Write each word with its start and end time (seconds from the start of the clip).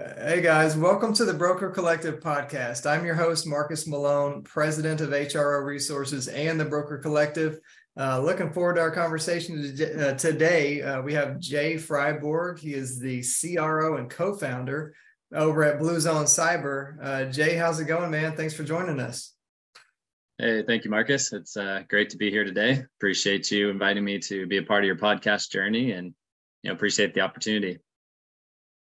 Hey 0.00 0.40
guys, 0.40 0.78
welcome 0.78 1.12
to 1.14 1.26
the 1.26 1.34
Broker 1.34 1.68
Collective 1.68 2.20
podcast. 2.20 2.88
I'm 2.90 3.04
your 3.04 3.14
host, 3.14 3.46
Marcus 3.46 3.86
Malone, 3.86 4.42
president 4.42 5.02
of 5.02 5.10
HRO 5.10 5.62
Resources 5.62 6.28
and 6.28 6.58
the 6.58 6.64
Broker 6.64 6.96
Collective. 6.96 7.58
Uh, 7.98 8.18
looking 8.18 8.50
forward 8.50 8.76
to 8.76 8.80
our 8.80 8.90
conversation 8.90 9.76
uh, 10.00 10.14
today. 10.14 10.80
Uh, 10.80 11.02
we 11.02 11.12
have 11.12 11.38
Jay 11.38 11.76
Fribourg. 11.76 12.58
He 12.58 12.72
is 12.72 12.98
the 12.98 13.22
CRO 13.22 13.98
and 13.98 14.08
co 14.08 14.34
founder 14.34 14.94
over 15.34 15.64
at 15.64 15.78
Blue 15.78 16.00
Zone 16.00 16.24
Cyber. 16.24 16.96
Uh, 17.02 17.24
Jay, 17.26 17.56
how's 17.56 17.78
it 17.78 17.84
going, 17.84 18.10
man? 18.10 18.34
Thanks 18.34 18.54
for 18.54 18.64
joining 18.64 19.00
us. 19.00 19.34
Hey, 20.38 20.62
thank 20.62 20.84
you, 20.84 20.90
Marcus. 20.90 21.30
It's 21.34 21.58
uh, 21.58 21.82
great 21.88 22.08
to 22.10 22.16
be 22.16 22.30
here 22.30 22.44
today. 22.44 22.84
Appreciate 22.96 23.50
you 23.50 23.68
inviting 23.68 24.04
me 24.04 24.18
to 24.20 24.46
be 24.46 24.56
a 24.56 24.62
part 24.62 24.82
of 24.82 24.86
your 24.86 24.96
podcast 24.96 25.50
journey 25.50 25.92
and 25.92 26.14
you 26.62 26.70
know 26.70 26.74
appreciate 26.74 27.12
the 27.12 27.20
opportunity. 27.20 27.80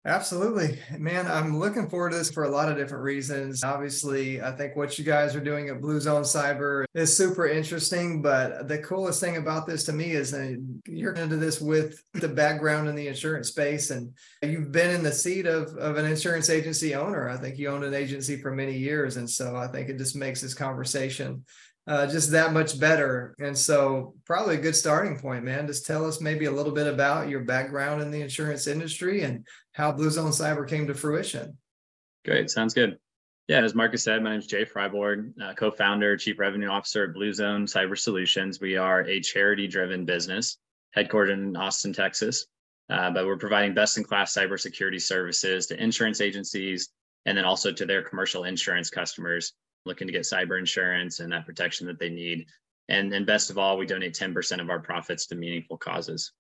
Absolutely. 0.10 0.80
Man, 0.98 1.28
I'm 1.28 1.60
looking 1.60 1.88
forward 1.88 2.14
to 2.14 2.18
this 2.18 2.32
for 2.32 2.46
a 2.46 2.50
lot 2.50 2.68
of 2.68 2.76
different 2.76 3.04
reasons. 3.04 3.64
Obviously, 3.64 4.42
I 4.42 4.52
think 4.52 4.76
what 4.76 4.98
you 4.98 5.06
guys 5.06 5.36
are 5.36 5.40
doing 5.40 5.70
at 5.70 5.82
Blue 5.82 6.00
Zone 6.00 6.24
Cyber 6.24 6.86
is 6.96 7.16
super 7.16 7.48
interesting. 7.48 8.20
But 8.20 8.68
the 8.68 8.80
coolest 8.80 9.22
thing 9.22 9.38
about 9.38 9.68
this 9.68 9.84
to 9.84 9.94
me 9.94 10.14
is 10.14 10.32
that 10.32 10.60
you're 10.88 11.14
into 11.14 11.38
this 11.38 11.62
with 11.62 12.04
the 12.14 12.28
background 12.28 12.90
in 12.90 12.96
the 12.96 13.08
insurance 13.08 13.50
space 13.50 13.92
and 13.92 14.12
you've 14.42 14.72
been 14.72 14.90
in 14.90 15.04
the 15.04 15.12
seat 15.12 15.46
of, 15.46 15.78
of 15.78 15.98
an 15.98 16.06
insurance 16.06 16.50
agency 16.50 16.96
owner. 16.96 17.30
I 17.30 17.38
think 17.38 17.60
you 17.60 17.68
owned 17.68 17.84
an 17.84 17.94
agency 17.94 18.36
for 18.42 18.50
many 18.50 18.76
years. 18.76 19.18
And 19.18 19.30
so 19.30 19.56
I 19.56 19.68
think 19.68 19.90
it 19.90 20.00
just 20.00 20.16
makes 20.16 20.42
this 20.42 20.56
conversation 20.56 21.46
uh, 21.90 22.06
just 22.06 22.30
that 22.30 22.54
much 22.54 22.80
better. 22.80 23.36
And 23.40 23.58
so, 23.58 24.14
probably 24.24 24.56
a 24.56 24.62
good 24.62 24.76
starting 24.76 25.18
point, 25.18 25.44
man. 25.44 25.66
Just 25.66 25.88
tell 25.88 26.06
us 26.06 26.22
maybe 26.22 26.46
a 26.46 26.52
little 26.52 26.72
bit 26.72 26.86
about 26.86 27.30
your 27.30 27.40
background 27.40 28.04
in 28.04 28.12
the 28.12 28.22
insurance 28.22 28.68
industry 28.68 29.24
and 29.24 29.46
how 29.72 29.92
Blue 29.92 30.12
Zone 30.12 30.30
Cyber 30.30 30.70
came 30.70 30.86
to 30.86 30.94
fruition. 30.94 31.58
Great, 32.24 32.52
sounds 32.52 32.76
good. 32.76 33.00
Yeah, 33.48 33.64
as 33.64 33.74
Marcus 33.74 34.04
said, 34.04 34.22
my 34.22 34.30
name 34.30 34.40
is 34.40 34.46
Jay 34.46 34.66
Fribourg, 34.66 35.34
uh, 35.42 35.56
co-founder, 35.56 36.16
chief 36.16 36.38
revenue 36.38 36.70
officer 36.70 37.06
at 37.06 37.14
Blue 37.16 37.34
Zone 37.34 37.66
Cyber 37.66 37.98
Solutions. 37.98 38.62
We 38.62 38.78
are 38.78 39.02
a 39.02 39.20
charity-driven 39.20 40.06
business 40.06 40.60
headquartered 40.96 41.34
in 41.34 41.58
Austin, 41.58 41.92
Texas, 41.92 42.46
uh, 42.92 43.10
but 43.10 43.26
we're 43.26 43.38
providing 43.38 43.74
best-in-class 43.74 44.32
cybersecurity 44.32 45.02
services 45.02 45.66
to 45.68 45.84
insurance 45.84 46.22
agencies 46.22 46.90
and 47.26 47.36
then 47.36 47.46
also 47.46 47.72
to 47.72 47.86
their 47.88 48.04
commercial 48.04 48.44
insurance 48.44 48.92
customers 48.92 49.54
looking 49.86 50.08
to 50.08 50.14
get 50.14 50.24
cyber 50.24 50.60
insurance 50.60 51.20
and 51.20 51.32
that 51.32 51.46
protection 51.46 51.88
that 51.88 52.00
they 52.00 52.10
need. 52.10 52.48
And, 52.90 53.14
and 53.14 53.26
best 53.26 53.50
of 53.50 53.58
all, 53.58 53.78
we 53.78 53.86
donate 53.86 54.14
10% 54.14 54.60
of 54.60 54.70
our 54.70 54.80
profits 54.80 55.28
to 55.28 55.36
meaningful 55.36 55.78
causes. 55.78 56.32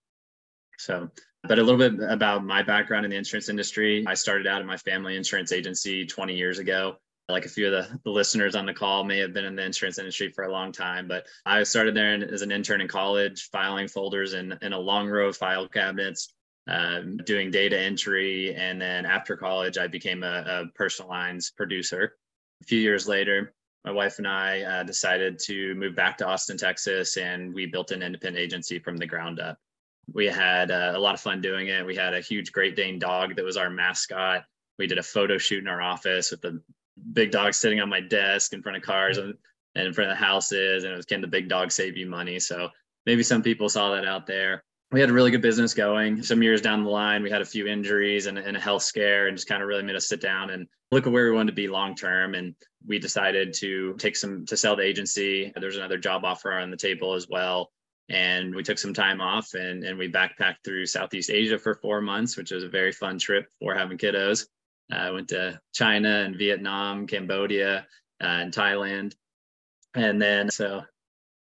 So, 0.77 1.09
but 1.43 1.59
a 1.59 1.63
little 1.63 1.77
bit 1.77 2.09
about 2.09 2.43
my 2.43 2.63
background 2.63 3.05
in 3.05 3.11
the 3.11 3.17
insurance 3.17 3.49
industry. 3.49 4.03
I 4.07 4.13
started 4.13 4.47
out 4.47 4.61
in 4.61 4.67
my 4.67 4.77
family 4.77 5.15
insurance 5.15 5.51
agency 5.51 6.05
20 6.05 6.35
years 6.35 6.59
ago. 6.59 6.95
Like 7.27 7.45
a 7.45 7.49
few 7.49 7.71
of 7.71 7.71
the, 7.71 7.99
the 8.03 8.09
listeners 8.09 8.55
on 8.55 8.65
the 8.65 8.73
call 8.73 9.03
may 9.03 9.19
have 9.19 9.33
been 9.33 9.45
in 9.45 9.55
the 9.55 9.63
insurance 9.63 9.99
industry 9.99 10.31
for 10.31 10.45
a 10.45 10.51
long 10.51 10.71
time, 10.71 11.07
but 11.07 11.27
I 11.45 11.61
started 11.61 11.95
there 11.95 12.11
as 12.33 12.41
an 12.41 12.51
intern 12.51 12.81
in 12.81 12.87
college, 12.87 13.49
filing 13.51 13.87
folders 13.87 14.33
in, 14.33 14.57
in 14.63 14.73
a 14.73 14.79
long 14.79 15.07
row 15.07 15.27
of 15.27 15.37
file 15.37 15.67
cabinets, 15.67 16.33
um, 16.67 17.17
doing 17.17 17.51
data 17.51 17.79
entry. 17.79 18.55
And 18.55 18.81
then 18.81 19.05
after 19.05 19.37
college, 19.37 19.77
I 19.77 19.85
became 19.85 20.23
a, 20.23 20.43
a 20.47 20.65
personal 20.75 21.09
lines 21.09 21.51
producer 21.55 22.15
a 22.61 22.65
few 22.65 22.79
years 22.79 23.07
later, 23.07 23.53
my 23.85 23.91
wife 23.91 24.17
and 24.17 24.27
I 24.27 24.61
uh, 24.61 24.83
decided 24.83 25.39
to 25.45 25.73
move 25.75 25.95
back 25.95 26.17
to 26.17 26.27
Austin, 26.27 26.57
Texas, 26.57 27.17
and 27.17 27.53
we 27.53 27.65
built 27.65 27.91
an 27.91 28.03
independent 28.03 28.43
agency 28.43 28.79
from 28.79 28.97
the 28.97 29.07
ground 29.07 29.39
up. 29.39 29.57
We 30.13 30.25
had 30.25 30.71
uh, 30.71 30.93
a 30.95 30.99
lot 30.99 31.13
of 31.13 31.21
fun 31.21 31.39
doing 31.39 31.67
it. 31.67 31.85
We 31.85 31.95
had 31.95 32.13
a 32.13 32.19
huge 32.19 32.51
Great 32.51 32.75
Dane 32.75 32.99
dog 32.99 33.35
that 33.35 33.45
was 33.45 33.57
our 33.57 33.69
mascot. 33.69 34.43
We 34.77 34.87
did 34.87 34.97
a 34.97 35.03
photo 35.03 35.37
shoot 35.37 35.63
in 35.63 35.67
our 35.67 35.81
office 35.81 36.31
with 36.31 36.41
the 36.41 36.61
big 37.13 37.31
dog 37.31 37.53
sitting 37.53 37.79
on 37.79 37.89
my 37.89 38.01
desk 38.01 38.53
in 38.53 38.61
front 38.61 38.77
of 38.77 38.83
cars 38.83 39.17
and, 39.17 39.33
and 39.75 39.87
in 39.87 39.93
front 39.93 40.11
of 40.11 40.17
the 40.17 40.23
houses, 40.23 40.83
and 40.83 40.93
it 40.93 40.97
was 40.97 41.05
"Can 41.05 41.21
the 41.21 41.27
big 41.27 41.47
dog 41.47 41.71
save 41.71 41.95
you 41.95 42.07
money?" 42.07 42.39
So 42.39 42.69
maybe 43.05 43.23
some 43.23 43.41
people 43.41 43.69
saw 43.69 43.91
that 43.91 44.05
out 44.05 44.25
there 44.25 44.63
we 44.91 44.99
had 44.99 45.09
a 45.09 45.13
really 45.13 45.31
good 45.31 45.41
business 45.41 45.73
going. 45.73 46.23
Some 46.23 46.41
years 46.41 46.61
down 46.61 46.83
the 46.83 46.89
line, 46.89 47.21
we 47.21 47.29
had 47.29 47.41
a 47.41 47.45
few 47.45 47.67
injuries 47.67 48.25
and, 48.25 48.37
and, 48.37 48.57
a 48.57 48.59
health 48.59 48.81
scare, 48.81 49.27
and 49.27 49.37
just 49.37 49.47
kind 49.47 49.61
of 49.61 49.67
really 49.67 49.83
made 49.83 49.95
us 49.95 50.07
sit 50.07 50.19
down 50.19 50.49
and 50.49 50.67
look 50.91 51.05
at 51.05 51.13
where 51.13 51.25
we 51.25 51.35
wanted 51.35 51.51
to 51.51 51.55
be 51.55 51.67
long 51.67 51.93
term. 51.93 52.33
And 52.33 52.55
we 52.87 52.97
decided 52.97 53.53
to 53.55 53.95
take 53.99 54.15
some 54.15 54.45
to 54.47 54.57
sell 54.57 54.75
the 54.75 54.83
agency. 54.83 55.53
There's 55.55 55.77
another 55.77 55.99
job 55.99 56.25
offer 56.25 56.51
on 56.53 56.71
the 56.71 56.77
table 56.77 57.13
as 57.13 57.27
well. 57.29 57.71
And 58.09 58.55
we 58.55 58.63
took 58.63 58.79
some 58.79 58.93
time 58.93 59.21
off 59.21 59.53
and, 59.53 59.83
and 59.83 59.95
we 59.95 60.11
backpacked 60.11 60.63
through 60.65 60.87
Southeast 60.87 61.29
Asia 61.29 61.59
for 61.59 61.75
four 61.75 62.01
months, 62.01 62.35
which 62.35 62.49
was 62.49 62.63
a 62.63 62.69
very 62.69 62.91
fun 62.91 63.19
trip 63.19 63.51
for 63.59 63.75
having 63.75 63.99
kiddos. 63.99 64.47
I 64.91 65.09
uh, 65.09 65.13
went 65.13 65.27
to 65.29 65.61
China 65.73 66.09
and 66.09 66.35
Vietnam, 66.35 67.05
Cambodia, 67.05 67.85
uh, 68.21 68.25
and 68.25 68.51
Thailand. 68.51 69.13
And 69.93 70.19
then 70.19 70.49
so 70.49 70.81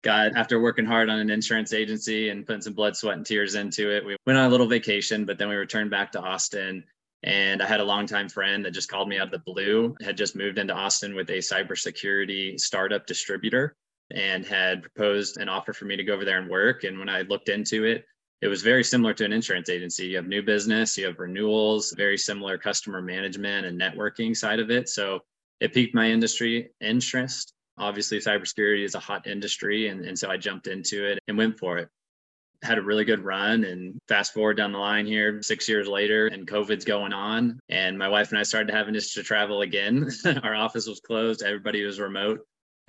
got 0.03 0.35
after 0.35 0.59
working 0.59 0.85
hard 0.85 1.09
on 1.09 1.19
an 1.19 1.29
insurance 1.29 1.73
agency 1.73 2.29
and 2.29 2.45
putting 2.45 2.61
some 2.61 2.73
blood, 2.73 2.95
sweat, 2.95 3.17
and 3.17 3.25
tears 3.25 3.55
into 3.55 3.95
it. 3.95 4.05
We 4.05 4.17
went 4.25 4.39
on 4.39 4.45
a 4.45 4.49
little 4.49 4.67
vacation, 4.67 5.25
but 5.25 5.37
then 5.37 5.49
we 5.49 5.55
returned 5.55 5.91
back 5.91 6.11
to 6.13 6.21
Austin. 6.21 6.83
And 7.23 7.61
I 7.61 7.67
had 7.67 7.79
a 7.79 7.83
longtime 7.83 8.29
friend 8.29 8.65
that 8.65 8.71
just 8.71 8.89
called 8.89 9.07
me 9.07 9.19
out 9.19 9.27
of 9.27 9.31
the 9.31 9.51
blue, 9.51 9.95
had 10.01 10.17
just 10.17 10.35
moved 10.35 10.57
into 10.57 10.73
Austin 10.73 11.13
with 11.13 11.29
a 11.29 11.37
cybersecurity 11.37 12.59
startup 12.59 13.05
distributor 13.05 13.75
and 14.09 14.45
had 14.45 14.81
proposed 14.81 15.37
an 15.37 15.47
offer 15.47 15.71
for 15.71 15.85
me 15.85 15.95
to 15.95 16.03
go 16.03 16.13
over 16.13 16.25
there 16.25 16.39
and 16.39 16.49
work. 16.49 16.83
And 16.83 16.97
when 16.97 17.09
I 17.09 17.21
looked 17.21 17.49
into 17.49 17.85
it, 17.85 18.05
it 18.41 18.47
was 18.47 18.63
very 18.63 18.83
similar 18.83 19.13
to 19.13 19.25
an 19.25 19.33
insurance 19.33 19.69
agency. 19.69 20.07
You 20.07 20.15
have 20.17 20.27
new 20.27 20.41
business, 20.41 20.97
you 20.97 21.05
have 21.05 21.19
renewals, 21.19 21.93
very 21.95 22.17
similar 22.17 22.57
customer 22.57 23.01
management 23.01 23.67
and 23.67 23.79
networking 23.79 24.35
side 24.35 24.59
of 24.59 24.71
it. 24.71 24.89
So 24.89 25.19
it 25.59 25.73
piqued 25.73 25.93
my 25.93 26.09
industry 26.09 26.71
interest 26.81 27.53
obviously 27.77 28.19
cybersecurity 28.19 28.83
is 28.83 28.95
a 28.95 28.99
hot 28.99 29.27
industry 29.27 29.87
and, 29.87 30.05
and 30.05 30.17
so 30.17 30.29
i 30.29 30.37
jumped 30.37 30.67
into 30.67 31.05
it 31.05 31.19
and 31.27 31.37
went 31.37 31.57
for 31.57 31.77
it. 31.77 31.89
Had 32.63 32.77
a 32.77 32.83
really 32.83 33.05
good 33.05 33.23
run 33.23 33.63
and 33.63 33.97
fast 34.07 34.33
forward 34.33 34.55
down 34.55 34.71
the 34.71 34.77
line 34.77 35.07
here 35.07 35.41
six 35.41 35.67
years 35.67 35.87
later 35.87 36.27
and 36.27 36.47
covid's 36.47 36.85
going 36.85 37.11
on 37.11 37.59
and 37.69 37.97
my 37.97 38.07
wife 38.07 38.29
and 38.29 38.37
i 38.39 38.43
started 38.43 38.73
having 38.73 38.93
to 38.93 39.23
travel 39.23 39.61
again. 39.61 40.09
Our 40.43 40.55
office 40.55 40.87
was 40.87 40.99
closed 40.99 41.41
everybody 41.41 41.83
was 41.83 41.99
remote. 41.99 42.41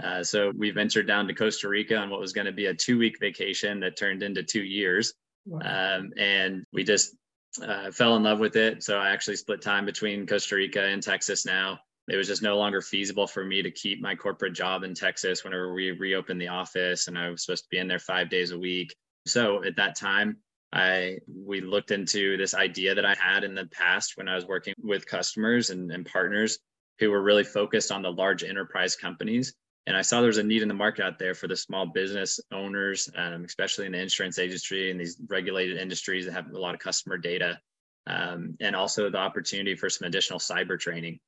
Uh, 0.02 0.24
so 0.24 0.52
we 0.56 0.70
ventured 0.70 1.06
down 1.06 1.26
to 1.28 1.34
costa 1.34 1.68
rica 1.68 1.96
on 1.96 2.10
what 2.10 2.20
was 2.20 2.32
going 2.32 2.46
to 2.46 2.52
be 2.52 2.66
a 2.66 2.74
two 2.74 2.98
week 2.98 3.18
vacation 3.18 3.80
that 3.80 3.96
turned 3.96 4.22
into 4.22 4.42
two 4.42 4.62
years. 4.62 5.14
Wow. 5.44 5.96
um, 5.98 6.12
and 6.16 6.64
we 6.72 6.84
just 6.84 7.16
uh, 7.60 7.90
fell 7.90 8.14
in 8.16 8.22
love 8.22 8.38
with 8.40 8.56
it. 8.56 8.82
So 8.82 8.98
i 8.98 9.10
actually 9.10 9.36
split 9.36 9.62
time 9.62 9.86
between 9.86 10.26
costa 10.26 10.56
rica 10.56 10.84
and 10.84 11.02
texas 11.02 11.46
now 11.46 11.78
it 12.08 12.16
was 12.16 12.26
just 12.26 12.42
no 12.42 12.56
longer 12.56 12.80
feasible 12.80 13.26
for 13.26 13.44
me 13.44 13.62
to 13.62 13.70
keep 13.70 14.00
my 14.00 14.14
corporate 14.14 14.54
job 14.54 14.82
in 14.82 14.94
Texas 14.94 15.44
whenever 15.44 15.72
we 15.72 15.92
reopened 15.92 16.40
the 16.40 16.48
office 16.48 17.08
and 17.08 17.16
I 17.16 17.30
was 17.30 17.44
supposed 17.44 17.64
to 17.64 17.68
be 17.70 17.78
in 17.78 17.88
there 17.88 17.98
5 17.98 18.28
days 18.28 18.50
a 18.50 18.58
week. 18.58 18.94
So 19.26 19.62
at 19.64 19.76
that 19.76 19.96
time, 19.96 20.38
I 20.72 21.18
we 21.28 21.60
looked 21.60 21.90
into 21.90 22.36
this 22.36 22.54
idea 22.54 22.94
that 22.94 23.04
I 23.04 23.14
had 23.14 23.44
in 23.44 23.54
the 23.54 23.66
past 23.66 24.16
when 24.16 24.28
I 24.28 24.34
was 24.34 24.46
working 24.46 24.74
with 24.82 25.06
customers 25.06 25.70
and, 25.70 25.92
and 25.92 26.06
partners 26.06 26.58
who 26.98 27.10
were 27.10 27.22
really 27.22 27.44
focused 27.44 27.92
on 27.92 28.02
the 28.02 28.10
large 28.10 28.42
enterprise 28.42 28.96
companies. 28.96 29.54
And 29.86 29.96
I 29.96 30.02
saw 30.02 30.20
there 30.20 30.28
was 30.28 30.38
a 30.38 30.42
need 30.42 30.62
in 30.62 30.68
the 30.68 30.74
market 30.74 31.04
out 31.04 31.18
there 31.18 31.34
for 31.34 31.48
the 31.48 31.56
small 31.56 31.86
business 31.86 32.40
owners, 32.52 33.10
um, 33.16 33.44
especially 33.44 33.86
in 33.86 33.92
the 33.92 34.00
insurance 34.00 34.38
industry 34.38 34.90
and 34.90 35.00
these 35.00 35.18
regulated 35.28 35.76
industries 35.76 36.24
that 36.24 36.32
have 36.32 36.52
a 36.52 36.58
lot 36.58 36.74
of 36.74 36.80
customer 36.80 37.18
data, 37.18 37.58
um, 38.06 38.56
and 38.60 38.76
also 38.76 39.10
the 39.10 39.18
opportunity 39.18 39.74
for 39.74 39.90
some 39.90 40.06
additional 40.06 40.38
cyber 40.38 40.78
training 40.78 41.18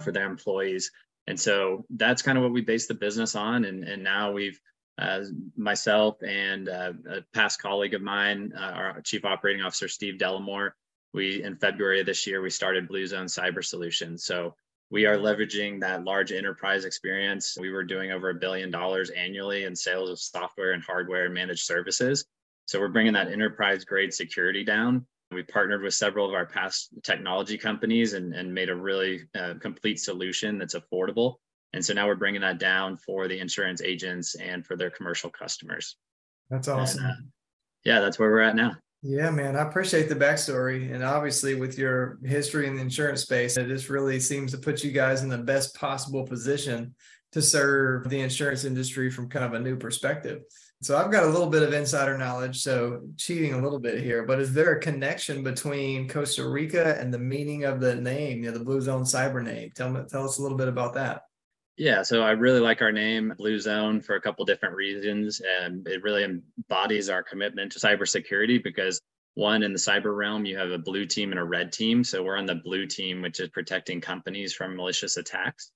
for 0.00 0.12
their 0.12 0.26
employees. 0.26 0.90
And 1.26 1.38
so 1.38 1.84
that's 1.90 2.22
kind 2.22 2.36
of 2.36 2.44
what 2.44 2.52
we 2.52 2.60
base 2.60 2.86
the 2.86 2.94
business 2.94 3.34
on. 3.34 3.64
And, 3.64 3.84
and 3.84 4.02
now 4.04 4.32
we've, 4.32 4.60
uh, 4.98 5.24
myself 5.56 6.22
and 6.22 6.68
uh, 6.68 6.92
a 7.10 7.20
past 7.32 7.60
colleague 7.60 7.94
of 7.94 8.02
mine, 8.02 8.52
uh, 8.56 8.60
our 8.60 9.00
chief 9.00 9.24
operating 9.24 9.62
officer, 9.62 9.88
Steve 9.88 10.18
Delamore, 10.18 10.70
we, 11.12 11.42
in 11.42 11.56
February 11.56 12.00
of 12.00 12.06
this 12.06 12.26
year, 12.26 12.42
we 12.42 12.50
started 12.50 12.88
Blue 12.88 13.06
Zone 13.06 13.26
Cyber 13.26 13.64
Solutions. 13.64 14.24
So 14.24 14.54
we 14.90 15.06
are 15.06 15.16
leveraging 15.16 15.80
that 15.80 16.04
large 16.04 16.32
enterprise 16.32 16.84
experience. 16.84 17.56
We 17.58 17.70
were 17.70 17.84
doing 17.84 18.12
over 18.12 18.30
a 18.30 18.34
billion 18.34 18.70
dollars 18.70 19.10
annually 19.10 19.64
in 19.64 19.74
sales 19.74 20.10
of 20.10 20.18
software 20.18 20.72
and 20.72 20.82
hardware 20.82 21.24
and 21.24 21.34
managed 21.34 21.64
services. 21.64 22.26
So 22.66 22.80
we're 22.80 22.88
bringing 22.88 23.12
that 23.14 23.30
enterprise 23.30 23.84
grade 23.84 24.12
security 24.12 24.64
down 24.64 25.06
we 25.34 25.42
partnered 25.42 25.82
with 25.82 25.94
several 25.94 26.26
of 26.26 26.34
our 26.34 26.46
past 26.46 26.90
technology 27.02 27.58
companies 27.58 28.12
and, 28.12 28.34
and 28.34 28.52
made 28.52 28.70
a 28.70 28.74
really 28.74 29.22
uh, 29.34 29.54
complete 29.60 30.00
solution 30.00 30.58
that's 30.58 30.74
affordable. 30.74 31.36
And 31.72 31.84
so 31.84 31.92
now 31.92 32.06
we're 32.06 32.14
bringing 32.14 32.42
that 32.42 32.58
down 32.58 32.96
for 32.96 33.26
the 33.26 33.38
insurance 33.38 33.82
agents 33.82 34.36
and 34.36 34.64
for 34.64 34.76
their 34.76 34.90
commercial 34.90 35.30
customers. 35.30 35.96
That's 36.48 36.68
awesome. 36.68 37.04
And, 37.04 37.12
uh, 37.12 37.16
yeah, 37.84 38.00
that's 38.00 38.18
where 38.18 38.30
we're 38.30 38.40
at 38.40 38.56
now. 38.56 38.76
Yeah, 39.02 39.30
man, 39.30 39.54
I 39.56 39.62
appreciate 39.68 40.08
the 40.08 40.14
backstory. 40.14 40.94
And 40.94 41.04
obviously, 41.04 41.54
with 41.56 41.76
your 41.76 42.18
history 42.24 42.66
in 42.66 42.76
the 42.76 42.80
insurance 42.80 43.20
space, 43.20 43.58
it 43.58 43.68
just 43.68 43.90
really 43.90 44.18
seems 44.18 44.52
to 44.52 44.58
put 44.58 44.82
you 44.82 44.92
guys 44.92 45.22
in 45.22 45.28
the 45.28 45.36
best 45.36 45.74
possible 45.74 46.24
position 46.24 46.94
to 47.32 47.42
serve 47.42 48.08
the 48.08 48.20
insurance 48.20 48.64
industry 48.64 49.10
from 49.10 49.28
kind 49.28 49.44
of 49.44 49.52
a 49.52 49.58
new 49.58 49.76
perspective. 49.76 50.42
So 50.82 50.98
I've 50.98 51.10
got 51.10 51.24
a 51.24 51.28
little 51.28 51.48
bit 51.48 51.62
of 51.62 51.72
insider 51.72 52.18
knowledge, 52.18 52.60
so 52.60 53.02
cheating 53.16 53.54
a 53.54 53.60
little 53.60 53.78
bit 53.78 54.02
here, 54.02 54.24
but 54.24 54.38
is 54.38 54.52
there 54.52 54.72
a 54.72 54.80
connection 54.80 55.42
between 55.42 56.08
Costa 56.08 56.46
Rica 56.46 57.00
and 57.00 57.12
the 57.12 57.18
meaning 57.18 57.64
of 57.64 57.80
the 57.80 57.94
name, 57.94 58.44
you 58.44 58.50
know, 58.50 58.58
the 58.58 58.64
Blue 58.64 58.82
Zone 58.82 59.04
Cyber 59.04 59.42
name? 59.42 59.70
Tell 59.74 59.88
me, 59.88 60.02
tell 60.10 60.24
us 60.24 60.38
a 60.38 60.42
little 60.42 60.58
bit 60.58 60.68
about 60.68 60.94
that. 60.94 61.22
Yeah, 61.76 62.02
so 62.02 62.22
I 62.22 62.32
really 62.32 62.60
like 62.60 62.82
our 62.82 62.92
name, 62.92 63.32
Blue 63.36 63.58
Zone, 63.58 64.00
for 64.00 64.14
a 64.14 64.20
couple 64.20 64.44
different 64.44 64.76
reasons, 64.76 65.40
and 65.40 65.88
it 65.88 66.02
really 66.02 66.22
embodies 66.22 67.08
our 67.08 67.22
commitment 67.22 67.72
to 67.72 67.80
cybersecurity 67.80 68.62
because 68.62 69.00
one 69.34 69.62
in 69.64 69.72
the 69.72 69.78
cyber 69.78 70.16
realm, 70.16 70.44
you 70.44 70.56
have 70.56 70.70
a 70.70 70.78
blue 70.78 71.04
team 71.04 71.32
and 71.32 71.40
a 71.40 71.44
red 71.44 71.72
team. 71.72 72.04
So 72.04 72.22
we're 72.22 72.36
on 72.36 72.46
the 72.46 72.54
blue 72.54 72.86
team, 72.86 73.22
which 73.22 73.40
is 73.40 73.48
protecting 73.48 74.00
companies 74.00 74.54
from 74.54 74.76
malicious 74.76 75.16
attacks. 75.16 75.72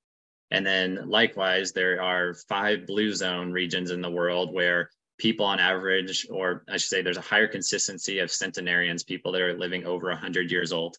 And 0.50 0.65
then 0.65 1.09
likewise, 1.09 1.73
there 1.73 2.03
are 2.03 2.35
five 2.49 2.87
blue 2.87 3.12
zone 3.12 3.53
regions 3.53 3.91
in 3.91 4.00
the 4.00 4.11
world 4.11 4.53
where 4.53 4.91
people 5.19 5.45
on 5.45 5.61
average, 5.61 6.27
or 6.31 6.65
I 6.69 6.73
should 6.79 6.89
say, 6.89 7.03
there's 7.03 7.19
a 7.19 7.23
higher 7.23 7.49
consistency 7.49 8.21
of 8.21 8.31
centenarians, 8.31 9.03
people 9.03 9.33
that 9.33 9.43
are 9.43 9.59
living 9.59 9.85
over 9.85 10.09
100 10.09 10.50
years 10.50 10.73
old. 10.73 10.97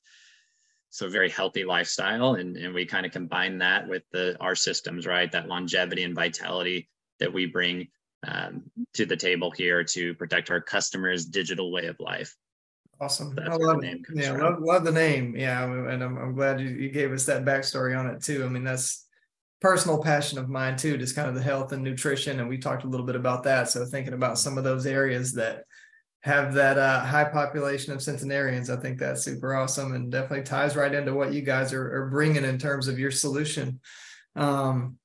So 0.91 1.07
very 1.09 1.29
healthy 1.29 1.63
lifestyle. 1.63 2.35
And, 2.35 2.57
and 2.57 2.73
we 2.73 2.85
kind 2.85 3.05
of 3.05 3.11
combine 3.11 3.59
that 3.59 3.87
with 3.87 4.03
the 4.11 4.37
our 4.39 4.55
systems, 4.55 5.05
right? 5.07 5.31
That 5.31 5.47
longevity 5.47 6.03
and 6.03 6.15
vitality 6.15 6.89
that 7.19 7.31
we 7.31 7.45
bring 7.45 7.87
um, 8.27 8.63
to 8.93 9.05
the 9.05 9.15
table 9.15 9.51
here 9.51 9.83
to 9.83 10.13
protect 10.15 10.51
our 10.51 10.61
customers' 10.61 11.25
digital 11.25 11.71
way 11.71 11.85
of 11.85 11.99
life. 11.99 12.35
Awesome. 13.01 13.37
I 13.41 13.55
love, 13.55 13.81
yeah, 14.13 14.31
love, 14.33 14.59
love, 14.59 14.83
the 14.83 14.91
name. 14.91 15.33
Yeah. 15.35 15.63
And 15.63 16.03
I'm, 16.03 16.17
I'm 16.17 16.35
glad 16.35 16.59
you, 16.59 16.67
you 16.67 16.89
gave 16.89 17.13
us 17.13 17.25
that 17.27 17.45
backstory 17.45 17.97
on 17.97 18.07
it 18.07 18.21
too. 18.21 18.43
I 18.43 18.49
mean, 18.49 18.65
that's 18.65 19.07
personal 19.61 20.01
passion 20.01 20.39
of 20.39 20.49
mine 20.49 20.77
too, 20.77 20.97
just 20.97 21.15
kind 21.15 21.27
of 21.27 21.35
the 21.35 21.41
health 21.41 21.71
and 21.71 21.83
nutrition. 21.83 22.39
And 22.39 22.47
we 22.47 22.57
talked 22.57 22.85
a 22.85 22.87
little 22.87 23.05
bit 23.05 23.15
about 23.15 23.43
that. 23.43 23.69
So 23.69 23.85
thinking 23.85 24.13
about 24.13 24.39
some 24.39 24.57
of 24.57 24.63
those 24.63 24.85
areas 24.85 25.33
that 25.33 25.63
have 26.21 26.53
that 26.53 26.77
uh, 26.77 27.01
high 27.01 27.25
population 27.25 27.93
of 27.93 28.01
centenarians, 28.01 28.69
I 28.69 28.77
think 28.77 28.99
that's 28.99 29.23
super 29.23 29.55
awesome 29.55 29.93
and 29.93 30.11
definitely 30.11 30.43
ties 30.43 30.75
right 30.75 30.93
into 30.93 31.13
what 31.13 31.33
you 31.33 31.41
guys 31.41 31.73
are, 31.73 32.03
are 32.03 32.09
bringing 32.09 32.45
in 32.45 32.57
terms 32.57 32.87
of 32.87 32.99
your 32.99 33.11
solution. 33.11 33.79
Um, 34.35 34.97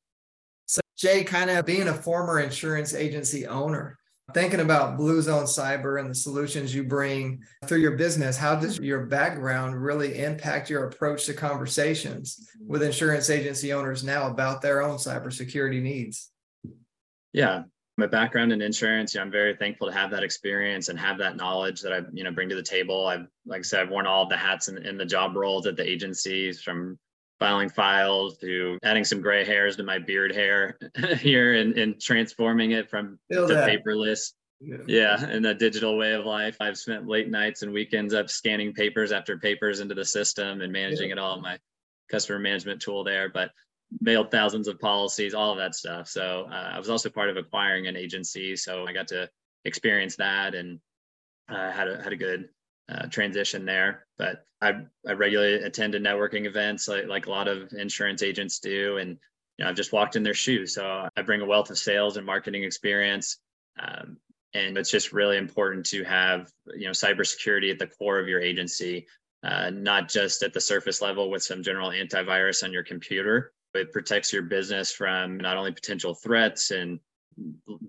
so 0.66 0.80
Jay, 0.96 1.24
kind 1.24 1.50
of 1.50 1.66
being 1.66 1.88
a 1.88 1.94
former 1.94 2.40
insurance 2.40 2.94
agency 2.94 3.46
owner, 3.46 3.98
Thinking 4.34 4.58
about 4.58 4.96
Blue 4.96 5.22
Zone 5.22 5.44
Cyber 5.44 6.00
and 6.00 6.10
the 6.10 6.14
solutions 6.14 6.74
you 6.74 6.82
bring 6.82 7.44
through 7.66 7.78
your 7.78 7.96
business, 7.96 8.36
how 8.36 8.56
does 8.56 8.80
your 8.80 9.06
background 9.06 9.80
really 9.80 10.18
impact 10.18 10.68
your 10.68 10.86
approach 10.86 11.26
to 11.26 11.34
conversations 11.34 12.50
with 12.58 12.82
insurance 12.82 13.30
agency 13.30 13.72
owners 13.72 14.02
now 14.02 14.26
about 14.26 14.60
their 14.60 14.82
own 14.82 14.96
cybersecurity 14.96 15.80
needs? 15.80 16.32
Yeah, 17.32 17.62
my 17.96 18.08
background 18.08 18.52
in 18.52 18.60
insurance, 18.60 19.14
I'm 19.14 19.30
very 19.30 19.54
thankful 19.54 19.86
to 19.86 19.94
have 19.94 20.10
that 20.10 20.24
experience 20.24 20.88
and 20.88 20.98
have 20.98 21.18
that 21.18 21.36
knowledge 21.36 21.80
that 21.82 21.92
I, 21.92 22.00
you 22.12 22.24
know, 22.24 22.32
bring 22.32 22.48
to 22.48 22.56
the 22.56 22.62
table. 22.62 23.06
I've, 23.06 23.28
like 23.46 23.60
I 23.60 23.62
said, 23.62 23.82
I've 23.82 23.90
worn 23.90 24.06
all 24.06 24.24
of 24.24 24.30
the 24.30 24.36
hats 24.36 24.66
in, 24.66 24.84
in 24.84 24.98
the 24.98 25.06
job 25.06 25.36
roles 25.36 25.66
at 25.66 25.76
the 25.76 25.88
agencies 25.88 26.60
from 26.60 26.98
filing 27.38 27.68
files 27.68 28.38
to 28.38 28.78
adding 28.82 29.04
some 29.04 29.20
gray 29.20 29.44
hairs 29.44 29.76
to 29.76 29.82
my 29.82 29.98
beard 29.98 30.34
hair 30.34 30.78
here 31.18 31.54
and, 31.54 31.76
and 31.76 32.00
transforming 32.00 32.72
it 32.72 32.88
from 32.88 33.18
Feel 33.30 33.48
to 33.48 33.54
that. 33.54 33.68
paperless. 33.68 34.32
Yeah. 34.60 34.76
yeah, 34.86 35.30
in 35.30 35.44
a 35.44 35.52
digital 35.52 35.98
way 35.98 36.12
of 36.12 36.24
life. 36.24 36.56
I've 36.58 36.78
spent 36.78 37.06
late 37.06 37.28
nights 37.28 37.62
and 37.62 37.72
weekends 37.72 38.14
up 38.14 38.30
scanning 38.30 38.72
papers 38.72 39.12
after 39.12 39.36
papers 39.36 39.80
into 39.80 39.94
the 39.94 40.04
system 40.06 40.62
and 40.62 40.72
managing 40.72 41.08
yeah. 41.08 41.16
it 41.16 41.18
all 41.18 41.36
in 41.36 41.42
my 41.42 41.58
customer 42.10 42.38
management 42.38 42.80
tool 42.80 43.04
there. 43.04 43.28
But 43.28 43.50
mailed 44.00 44.30
thousands 44.30 44.68
of 44.68 44.80
policies, 44.80 45.34
all 45.34 45.52
of 45.52 45.58
that 45.58 45.74
stuff. 45.74 46.08
So 46.08 46.46
uh, 46.50 46.70
I 46.74 46.78
was 46.78 46.88
also 46.88 47.10
part 47.10 47.30
of 47.30 47.36
acquiring 47.36 47.86
an 47.86 47.96
agency, 47.96 48.56
so 48.56 48.86
I 48.86 48.92
got 48.92 49.08
to 49.08 49.28
experience 49.64 50.16
that 50.16 50.54
and 50.54 50.80
uh, 51.48 51.70
had 51.70 51.88
a 51.88 52.02
had 52.02 52.12
a 52.12 52.16
good 52.16 52.48
uh, 52.88 53.06
transition 53.06 53.64
there. 53.64 54.06
But 54.18 54.44
I, 54.60 54.72
I 55.06 55.12
regularly 55.12 55.62
attend 55.62 55.94
networking 55.94 56.46
events 56.46 56.88
like, 56.88 57.06
like 57.06 57.26
a 57.26 57.30
lot 57.30 57.48
of 57.48 57.72
insurance 57.72 58.22
agents 58.22 58.58
do. 58.58 58.98
And 58.98 59.18
you 59.58 59.64
know, 59.64 59.70
I've 59.70 59.76
just 59.76 59.92
walked 59.92 60.16
in 60.16 60.22
their 60.22 60.34
shoes. 60.34 60.74
So 60.74 61.08
I 61.16 61.22
bring 61.22 61.40
a 61.40 61.46
wealth 61.46 61.70
of 61.70 61.78
sales 61.78 62.16
and 62.16 62.26
marketing 62.26 62.64
experience. 62.64 63.38
Um, 63.78 64.18
and 64.54 64.78
it's 64.78 64.90
just 64.90 65.12
really 65.12 65.36
important 65.36 65.84
to 65.86 66.04
have 66.04 66.50
you 66.74 66.86
know 66.86 66.92
cybersecurity 66.92 67.70
at 67.70 67.78
the 67.78 67.88
core 67.88 68.20
of 68.20 68.28
your 68.28 68.40
agency, 68.40 69.06
uh, 69.42 69.70
not 69.70 70.08
just 70.08 70.42
at 70.42 70.52
the 70.52 70.60
surface 70.60 71.02
level 71.02 71.30
with 71.30 71.42
some 71.42 71.62
general 71.62 71.90
antivirus 71.90 72.62
on 72.62 72.72
your 72.72 72.84
computer. 72.84 73.52
But 73.72 73.82
it 73.82 73.92
protects 73.92 74.32
your 74.32 74.42
business 74.42 74.92
from 74.92 75.36
not 75.36 75.56
only 75.56 75.72
potential 75.72 76.14
threats 76.14 76.70
and 76.70 77.00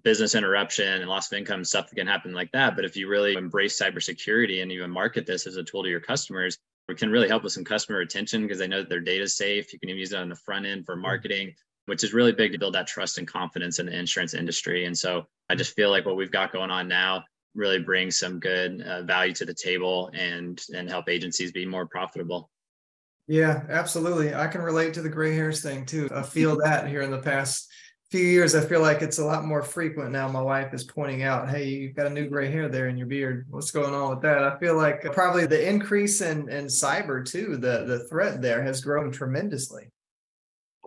business 0.03 0.35
interruption 0.35 1.01
and 1.01 1.09
loss 1.09 1.31
of 1.31 1.37
income 1.37 1.63
stuff 1.63 1.89
can 1.91 2.07
happen 2.07 2.33
like 2.33 2.51
that. 2.51 2.75
But 2.75 2.85
if 2.85 2.95
you 2.95 3.07
really 3.07 3.33
embrace 3.33 3.79
cybersecurity 3.79 4.61
and 4.61 4.71
even 4.71 4.91
market 4.91 5.25
this 5.25 5.47
as 5.47 5.57
a 5.57 5.63
tool 5.63 5.83
to 5.83 5.89
your 5.89 5.99
customers, 5.99 6.57
it 6.87 6.97
can 6.97 7.09
really 7.09 7.27
help 7.27 7.43
with 7.43 7.53
some 7.53 7.63
customer 7.63 7.99
retention 7.99 8.43
because 8.43 8.59
they 8.59 8.67
know 8.67 8.79
that 8.79 8.89
their 8.89 8.99
data 8.99 9.23
is 9.23 9.35
safe. 9.35 9.73
You 9.73 9.79
can 9.79 9.89
even 9.89 9.99
use 9.99 10.13
it 10.13 10.19
on 10.19 10.29
the 10.29 10.35
front 10.35 10.65
end 10.65 10.85
for 10.85 10.95
marketing, 10.95 11.55
which 11.87 12.03
is 12.03 12.13
really 12.13 12.31
big 12.31 12.51
to 12.51 12.59
build 12.59 12.75
that 12.75 12.87
trust 12.87 13.17
and 13.17 13.27
confidence 13.27 13.79
in 13.79 13.87
the 13.87 13.97
insurance 13.97 14.33
industry. 14.33 14.85
And 14.85 14.97
so 14.97 15.25
I 15.49 15.55
just 15.55 15.75
feel 15.75 15.89
like 15.89 16.05
what 16.05 16.15
we've 16.15 16.31
got 16.31 16.51
going 16.51 16.71
on 16.71 16.87
now 16.87 17.23
really 17.55 17.79
brings 17.79 18.19
some 18.19 18.39
good 18.39 18.81
uh, 18.81 19.03
value 19.03 19.33
to 19.33 19.45
the 19.45 19.53
table 19.53 20.11
and 20.13 20.61
and 20.73 20.89
help 20.89 21.09
agencies 21.09 21.51
be 21.51 21.65
more 21.65 21.87
profitable. 21.87 22.49
Yeah, 23.27 23.63
absolutely. 23.69 24.35
I 24.35 24.47
can 24.47 24.61
relate 24.61 24.93
to 24.95 25.01
the 25.01 25.09
gray 25.09 25.33
hairs 25.33 25.63
thing 25.63 25.85
too. 25.85 26.09
I 26.13 26.21
feel 26.21 26.57
that 26.57 26.87
here 26.87 27.01
in 27.01 27.09
the 27.09 27.21
past 27.21 27.67
few 28.11 28.25
years, 28.25 28.55
I 28.55 28.61
feel 28.61 28.81
like 28.81 29.01
it's 29.01 29.17
a 29.17 29.25
lot 29.25 29.45
more 29.45 29.63
frequent 29.63 30.11
now. 30.11 30.27
My 30.27 30.41
wife 30.41 30.73
is 30.73 30.83
pointing 30.83 31.23
out, 31.23 31.49
"Hey, 31.49 31.65
you've 31.69 31.95
got 31.95 32.07
a 32.07 32.11
new 32.11 32.29
gray 32.29 32.51
hair 32.51 32.69
there 32.69 32.87
in 32.87 32.97
your 32.97 33.07
beard. 33.07 33.45
What's 33.49 33.71
going 33.71 33.93
on 33.93 34.09
with 34.11 34.21
that?" 34.21 34.43
I 34.43 34.57
feel 34.59 34.75
like 34.75 35.01
probably 35.13 35.45
the 35.45 35.67
increase 35.67 36.21
in 36.21 36.49
in 36.49 36.65
cyber 36.65 37.25
too. 37.25 37.57
The 37.57 37.85
the 37.85 38.07
threat 38.07 38.41
there 38.41 38.63
has 38.63 38.81
grown 38.81 39.11
tremendously. 39.11 39.89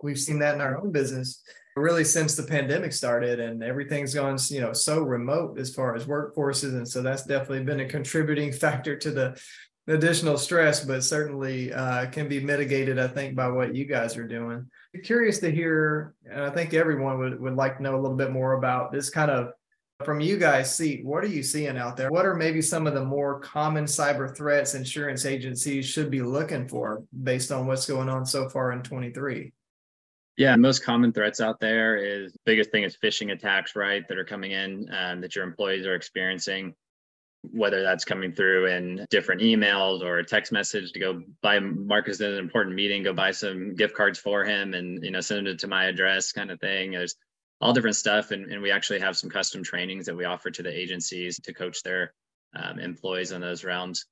We've 0.01 0.19
seen 0.19 0.39
that 0.39 0.55
in 0.55 0.61
our 0.61 0.79
own 0.79 0.91
business 0.91 1.43
really 1.79 2.03
since 2.03 2.35
the 2.35 2.43
pandemic 2.43 2.93
started, 2.93 3.39
and 3.39 3.63
everything's 3.63 4.13
gone 4.13 4.37
you 4.49 4.61
know 4.61 4.73
so 4.73 5.01
remote 5.01 5.59
as 5.59 5.73
far 5.73 5.95
as 5.95 6.05
workforces, 6.05 6.73
and 6.75 6.87
so 6.87 7.01
that's 7.01 7.25
definitely 7.25 7.63
been 7.63 7.79
a 7.79 7.85
contributing 7.85 8.51
factor 8.63 8.95
to 8.97 9.11
the 9.11 9.41
additional 9.87 10.37
stress, 10.37 10.83
but 10.85 11.03
certainly 11.03 11.73
uh, 11.73 12.05
can 12.07 12.27
be 12.27 12.39
mitigated, 12.39 12.99
I 12.99 13.07
think, 13.07 13.35
by 13.35 13.47
what 13.49 13.75
you 13.75 13.85
guys 13.85 14.17
are 14.17 14.27
doing. 14.27 14.69
Curious 15.03 15.39
to 15.39 15.51
hear, 15.51 16.15
and 16.29 16.41
I 16.41 16.49
think 16.49 16.73
everyone 16.73 17.19
would, 17.19 17.39
would 17.39 17.55
like 17.55 17.77
to 17.77 17.83
know 17.83 17.95
a 17.95 18.01
little 18.01 18.17
bit 18.17 18.31
more 18.31 18.53
about 18.53 18.91
this 18.91 19.09
kind 19.09 19.29
of 19.29 19.53
from 20.03 20.21
you 20.21 20.37
guys 20.37 20.73
seat. 20.73 21.03
what 21.03 21.23
are 21.25 21.27
you 21.27 21.43
seeing 21.43 21.77
out 21.77 21.97
there 21.97 22.09
what 22.09 22.25
are 22.25 22.35
maybe 22.35 22.61
some 22.61 22.87
of 22.87 22.93
the 22.93 23.03
more 23.03 23.39
common 23.41 23.83
cyber 23.83 24.33
threats 24.35 24.73
insurance 24.73 25.25
agencies 25.25 25.85
should 25.85 26.09
be 26.09 26.21
looking 26.21 26.67
for 26.67 27.03
based 27.23 27.51
on 27.51 27.67
what's 27.67 27.85
going 27.85 28.07
on 28.07 28.25
so 28.25 28.47
far 28.47 28.71
in 28.71 28.81
23 28.81 29.51
yeah 30.37 30.55
most 30.55 30.85
common 30.85 31.11
threats 31.11 31.41
out 31.41 31.59
there 31.59 31.97
is 31.97 32.33
biggest 32.45 32.71
thing 32.71 32.83
is 32.83 32.97
phishing 33.03 33.33
attacks 33.33 33.75
right 33.75 34.07
that 34.07 34.17
are 34.17 34.23
coming 34.23 34.51
in 34.51 34.89
um, 34.97 35.19
that 35.19 35.35
your 35.35 35.43
employees 35.43 35.85
are 35.85 35.95
experiencing 35.95 36.73
whether 37.41 37.81
that's 37.81 38.05
coming 38.05 38.33
through 38.33 38.67
in 38.67 39.05
different 39.09 39.41
emails 39.41 40.01
or 40.01 40.19
a 40.19 40.25
text 40.25 40.51
message 40.51 40.91
to 40.91 40.99
go 40.99 41.21
buy 41.41 41.59
Marcus 41.59 42.19
in 42.19 42.33
an 42.33 42.39
important 42.39 42.75
meeting, 42.75 43.03
go 43.03 43.13
buy 43.13 43.31
some 43.31 43.75
gift 43.75 43.95
cards 43.95 44.19
for 44.19 44.43
him 44.43 44.73
and 44.73 45.03
you 45.03 45.11
know 45.11 45.21
send 45.21 45.47
it 45.47 45.59
to 45.59 45.67
my 45.67 45.85
address 45.85 46.31
kind 46.31 46.51
of 46.51 46.59
thing. 46.59 46.91
There's 46.91 47.15
all 47.61 47.73
different 47.73 47.95
stuff. 47.95 48.31
And, 48.31 48.51
and 48.51 48.61
we 48.61 48.71
actually 48.71 48.99
have 48.99 49.17
some 49.17 49.29
custom 49.29 49.63
trainings 49.63 50.05
that 50.05 50.15
we 50.15 50.25
offer 50.25 50.49
to 50.51 50.63
the 50.63 50.77
agencies 50.77 51.39
to 51.41 51.53
coach 51.53 51.83
their 51.83 52.13
um, 52.55 52.79
employees 52.79 53.31
on 53.33 53.41
those 53.41 53.63
realms. 53.63 54.05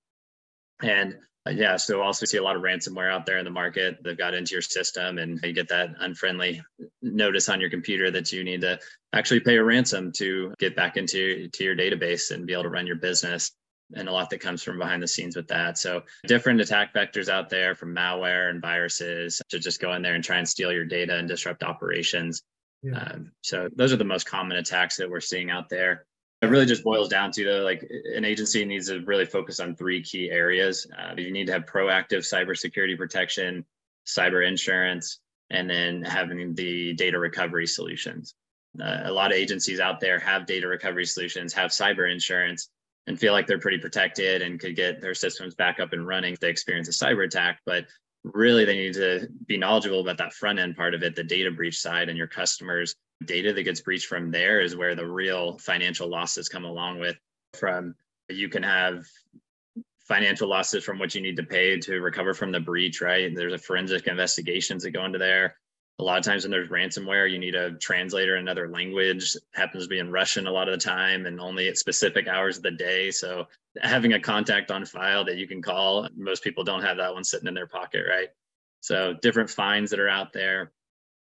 And 0.81 1.17
uh, 1.47 1.51
yeah, 1.51 1.77
so 1.77 2.01
also 2.01 2.25
see 2.25 2.37
a 2.37 2.43
lot 2.43 2.55
of 2.55 2.61
ransomware 2.61 3.11
out 3.11 3.25
there 3.25 3.37
in 3.37 3.45
the 3.45 3.51
market 3.51 4.03
that 4.03 4.17
got 4.17 4.33
into 4.33 4.53
your 4.53 4.61
system, 4.61 5.17
and 5.17 5.39
you 5.43 5.53
get 5.53 5.69
that 5.69 5.89
unfriendly 5.99 6.61
notice 7.01 7.49
on 7.49 7.61
your 7.61 7.69
computer 7.69 8.11
that 8.11 8.31
you 8.31 8.43
need 8.43 8.61
to 8.61 8.79
actually 9.13 9.39
pay 9.39 9.57
a 9.57 9.63
ransom 9.63 10.11
to 10.11 10.53
get 10.59 10.75
back 10.75 10.97
into 10.97 11.47
to 11.49 11.63
your 11.63 11.75
database 11.75 12.31
and 12.31 12.45
be 12.45 12.53
able 12.53 12.63
to 12.63 12.69
run 12.69 12.87
your 12.87 12.97
business. 12.97 13.51
And 13.95 14.09
a 14.09 14.11
lot 14.11 14.29
that 14.31 14.41
comes 14.41 14.61
from 14.61 14.79
behind 14.79 15.01
the 15.01 15.07
scenes 15.07 15.37
with 15.37 15.47
that. 15.47 15.77
So 15.77 16.03
different 16.25 16.59
attack 16.59 16.93
vectors 16.93 17.29
out 17.29 17.49
there 17.49 17.73
from 17.73 17.95
malware 17.95 18.49
and 18.49 18.61
viruses 18.61 19.41
to 19.47 19.59
just 19.59 19.79
go 19.79 19.93
in 19.93 20.01
there 20.01 20.13
and 20.13 20.23
try 20.23 20.37
and 20.37 20.49
steal 20.49 20.73
your 20.73 20.83
data 20.83 21.15
and 21.15 21.25
disrupt 21.25 21.63
operations. 21.63 22.43
Yeah. 22.83 22.97
Um, 22.97 23.31
so 23.41 23.69
those 23.73 23.93
are 23.93 23.97
the 23.97 24.03
most 24.03 24.25
common 24.25 24.57
attacks 24.57 24.97
that 24.97 25.09
we're 25.09 25.21
seeing 25.21 25.49
out 25.51 25.69
there 25.69 26.05
it 26.41 26.47
really 26.47 26.65
just 26.65 26.83
boils 26.83 27.09
down 27.09 27.31
to 27.31 27.43
though 27.43 27.63
like 27.63 27.89
an 28.15 28.23
agency 28.23 28.63
needs 28.63 28.87
to 28.89 28.99
really 29.01 29.25
focus 29.25 29.59
on 29.59 29.75
three 29.75 30.03
key 30.03 30.29
areas. 30.29 30.85
Uh, 30.97 31.13
you 31.17 31.31
need 31.31 31.47
to 31.47 31.53
have 31.53 31.65
proactive 31.65 32.19
cybersecurity 32.19 32.97
protection 32.97 33.65
cyber 34.05 34.47
insurance 34.47 35.19
and 35.49 35.69
then 35.69 36.03
having 36.03 36.53
the 36.53 36.93
data 36.93 37.17
recovery 37.17 37.67
solutions. 37.67 38.35
Uh, 38.79 39.01
a 39.05 39.11
lot 39.11 39.31
of 39.31 39.37
agencies 39.37 39.79
out 39.79 39.99
there 39.99 40.19
have 40.19 40.45
data 40.45 40.67
recovery 40.67 41.05
solutions 41.05 41.53
have 41.53 41.71
cyber 41.71 42.11
insurance 42.11 42.69
and 43.07 43.19
feel 43.19 43.33
like 43.33 43.47
they're 43.47 43.59
pretty 43.59 43.79
protected 43.79 44.41
and 44.41 44.59
could 44.59 44.75
get 44.75 45.01
their 45.01 45.15
systems 45.15 45.55
back 45.55 45.79
up 45.79 45.93
and 45.93 46.05
running 46.05 46.33
if 46.33 46.39
they 46.39 46.49
experience 46.49 46.87
a 46.87 47.05
cyber 47.05 47.25
attack 47.25 47.59
but 47.65 47.85
really 48.23 48.65
they 48.65 48.75
need 48.75 48.93
to 48.93 49.27
be 49.45 49.57
knowledgeable 49.57 50.01
about 50.01 50.17
that 50.17 50.33
front 50.33 50.59
end 50.59 50.75
part 50.75 50.93
of 50.93 51.03
it, 51.03 51.15
the 51.15 51.23
data 51.23 51.49
breach 51.49 51.79
side 51.79 52.09
and 52.09 52.17
your 52.17 52.27
customers 52.27 52.95
data 53.25 53.53
that 53.53 53.63
gets 53.63 53.81
breached 53.81 54.07
from 54.07 54.31
there 54.31 54.61
is 54.61 54.75
where 54.75 54.95
the 54.95 55.05
real 55.05 55.57
financial 55.57 56.07
losses 56.07 56.49
come 56.49 56.65
along 56.65 56.99
with 56.99 57.17
from 57.53 57.95
you 58.29 58.49
can 58.49 58.63
have 58.63 59.05
financial 60.07 60.47
losses 60.47 60.83
from 60.83 60.99
what 60.99 61.13
you 61.13 61.21
need 61.21 61.35
to 61.35 61.43
pay 61.43 61.77
to 61.79 61.99
recover 61.99 62.33
from 62.33 62.51
the 62.51 62.59
breach, 62.59 63.01
right? 63.01 63.33
There's 63.35 63.53
a 63.53 63.57
forensic 63.57 64.07
investigations 64.07 64.83
that 64.83 64.91
go 64.91 65.05
into 65.05 65.19
there. 65.19 65.57
A 65.99 66.03
lot 66.03 66.19
of 66.19 66.23
times 66.23 66.43
when 66.43 66.51
there's 66.51 66.69
ransomware, 66.69 67.29
you 67.29 67.39
need 67.39 67.55
a 67.55 67.71
translator 67.73 68.35
in 68.35 68.41
another 68.41 68.69
language. 68.69 69.35
It 69.35 69.41
happens 69.53 69.83
to 69.83 69.89
be 69.89 69.99
in 69.99 70.11
Russian 70.11 70.47
a 70.47 70.51
lot 70.51 70.69
of 70.69 70.79
the 70.79 70.85
time 70.85 71.25
and 71.25 71.41
only 71.41 71.67
at 71.67 71.77
specific 71.77 72.27
hours 72.27 72.57
of 72.57 72.63
the 72.63 72.71
day. 72.71 73.09
So 73.09 73.47
having 73.81 74.13
a 74.13 74.19
contact 74.19 74.69
on 74.69 74.85
file 74.85 75.25
that 75.25 75.37
you 75.37 75.47
can 75.47 75.61
call, 75.61 76.07
most 76.15 76.43
people 76.43 76.63
don't 76.63 76.83
have 76.83 76.97
that 76.97 77.13
one 77.13 77.23
sitting 77.23 77.47
in 77.47 77.55
their 77.55 77.67
pocket, 77.67 78.05
right? 78.07 78.29
So 78.81 79.15
different 79.21 79.49
fines 79.49 79.89
that 79.89 79.99
are 79.99 80.09
out 80.09 80.33
there. 80.33 80.71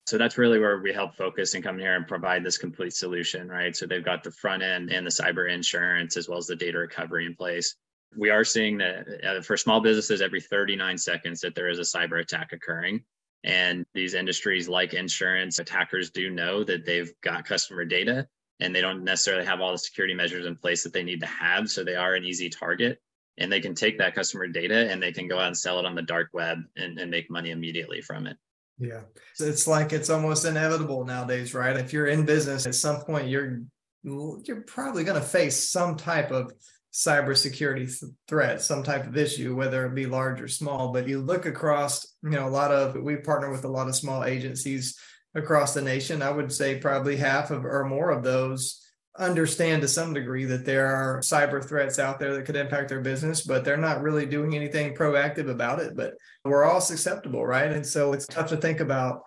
So 0.08 0.16
that's 0.16 0.38
really 0.38 0.58
where 0.58 0.78
we 0.78 0.90
help 0.90 1.14
focus 1.16 1.52
and 1.52 1.62
come 1.62 1.78
here 1.78 1.94
and 1.94 2.08
provide 2.08 2.42
this 2.42 2.56
complete 2.56 2.94
solution, 2.94 3.46
right? 3.46 3.76
So 3.76 3.84
they've 3.84 4.02
got 4.02 4.24
the 4.24 4.30
front 4.30 4.62
end 4.62 4.90
and 4.90 5.04
the 5.04 5.10
cyber 5.10 5.52
insurance 5.52 6.16
as 6.16 6.30
well 6.30 6.38
as 6.38 6.46
the 6.46 6.56
data 6.56 6.78
recovery 6.78 7.26
in 7.26 7.34
place. 7.34 7.76
We 8.16 8.30
are 8.30 8.42
seeing 8.42 8.78
that 8.78 9.06
uh, 9.22 9.42
for 9.42 9.58
small 9.58 9.82
businesses 9.82 10.22
every 10.22 10.40
39 10.40 10.96
seconds 10.96 11.42
that 11.42 11.54
there 11.54 11.68
is 11.68 11.78
a 11.78 11.82
cyber 11.82 12.22
attack 12.22 12.54
occurring. 12.54 13.04
And 13.44 13.84
these 13.92 14.14
industries 14.14 14.66
like 14.66 14.94
insurance 14.94 15.58
attackers 15.58 16.08
do 16.08 16.30
know 16.30 16.64
that 16.64 16.86
they've 16.86 17.12
got 17.20 17.44
customer 17.44 17.84
data 17.84 18.26
and 18.60 18.74
they 18.74 18.80
don't 18.80 19.04
necessarily 19.04 19.44
have 19.44 19.60
all 19.60 19.72
the 19.72 19.78
security 19.78 20.14
measures 20.14 20.46
in 20.46 20.56
place 20.56 20.82
that 20.84 20.94
they 20.94 21.02
need 21.02 21.20
to 21.20 21.26
have. 21.26 21.68
So 21.68 21.84
they 21.84 21.96
are 21.96 22.14
an 22.14 22.24
easy 22.24 22.48
target 22.48 22.98
and 23.36 23.52
they 23.52 23.60
can 23.60 23.74
take 23.74 23.98
that 23.98 24.14
customer 24.14 24.46
data 24.46 24.90
and 24.90 25.02
they 25.02 25.12
can 25.12 25.28
go 25.28 25.38
out 25.38 25.48
and 25.48 25.58
sell 25.58 25.78
it 25.78 25.84
on 25.84 25.94
the 25.94 26.00
dark 26.00 26.30
web 26.32 26.60
and, 26.78 26.98
and 26.98 27.10
make 27.10 27.30
money 27.30 27.50
immediately 27.50 28.00
from 28.00 28.26
it 28.26 28.38
yeah 28.78 29.00
it's 29.40 29.66
like 29.66 29.92
it's 29.92 30.10
almost 30.10 30.44
inevitable 30.44 31.04
nowadays 31.04 31.54
right 31.54 31.76
if 31.76 31.92
you're 31.92 32.06
in 32.06 32.24
business 32.24 32.66
at 32.66 32.74
some 32.74 33.00
point 33.00 33.28
you're 33.28 33.60
you're 34.02 34.62
probably 34.62 35.04
going 35.04 35.20
to 35.20 35.26
face 35.26 35.70
some 35.70 35.96
type 35.96 36.30
of 36.30 36.52
cybersecurity 36.92 37.92
threat, 38.26 38.62
some 38.62 38.82
type 38.82 39.06
of 39.06 39.16
issue, 39.16 39.54
whether 39.54 39.86
it 39.86 39.94
be 39.94 40.06
large 40.06 40.40
or 40.40 40.48
small. 40.48 40.92
But 40.92 41.06
you 41.06 41.20
look 41.20 41.46
across, 41.46 42.14
you 42.22 42.30
know, 42.30 42.48
a 42.48 42.50
lot 42.50 42.72
of 42.72 42.96
we 42.96 43.16
partner 43.16 43.50
with 43.50 43.64
a 43.64 43.68
lot 43.68 43.88
of 43.88 43.96
small 43.96 44.24
agencies 44.24 44.98
across 45.34 45.74
the 45.74 45.82
nation. 45.82 46.22
I 46.22 46.30
would 46.30 46.52
say 46.52 46.78
probably 46.78 47.16
half 47.16 47.50
of 47.50 47.64
or 47.64 47.84
more 47.84 48.10
of 48.10 48.22
those 48.22 48.84
understand 49.16 49.82
to 49.82 49.88
some 49.88 50.14
degree 50.14 50.44
that 50.44 50.64
there 50.64 50.86
are 50.86 51.20
cyber 51.20 51.64
threats 51.64 51.98
out 51.98 52.20
there 52.20 52.34
that 52.34 52.44
could 52.44 52.56
impact 52.56 52.88
their 52.88 53.00
business, 53.00 53.40
but 53.42 53.64
they're 53.64 53.76
not 53.76 54.02
really 54.02 54.26
doing 54.26 54.54
anything 54.54 54.94
proactive 54.94 55.50
about 55.50 55.80
it. 55.80 55.96
But 55.96 56.14
we're 56.44 56.64
all 56.64 56.80
susceptible, 56.80 57.44
right? 57.44 57.72
And 57.72 57.84
so 57.84 58.12
it's 58.12 58.26
tough 58.26 58.48
to 58.50 58.56
think 58.56 58.80
about 58.80 59.22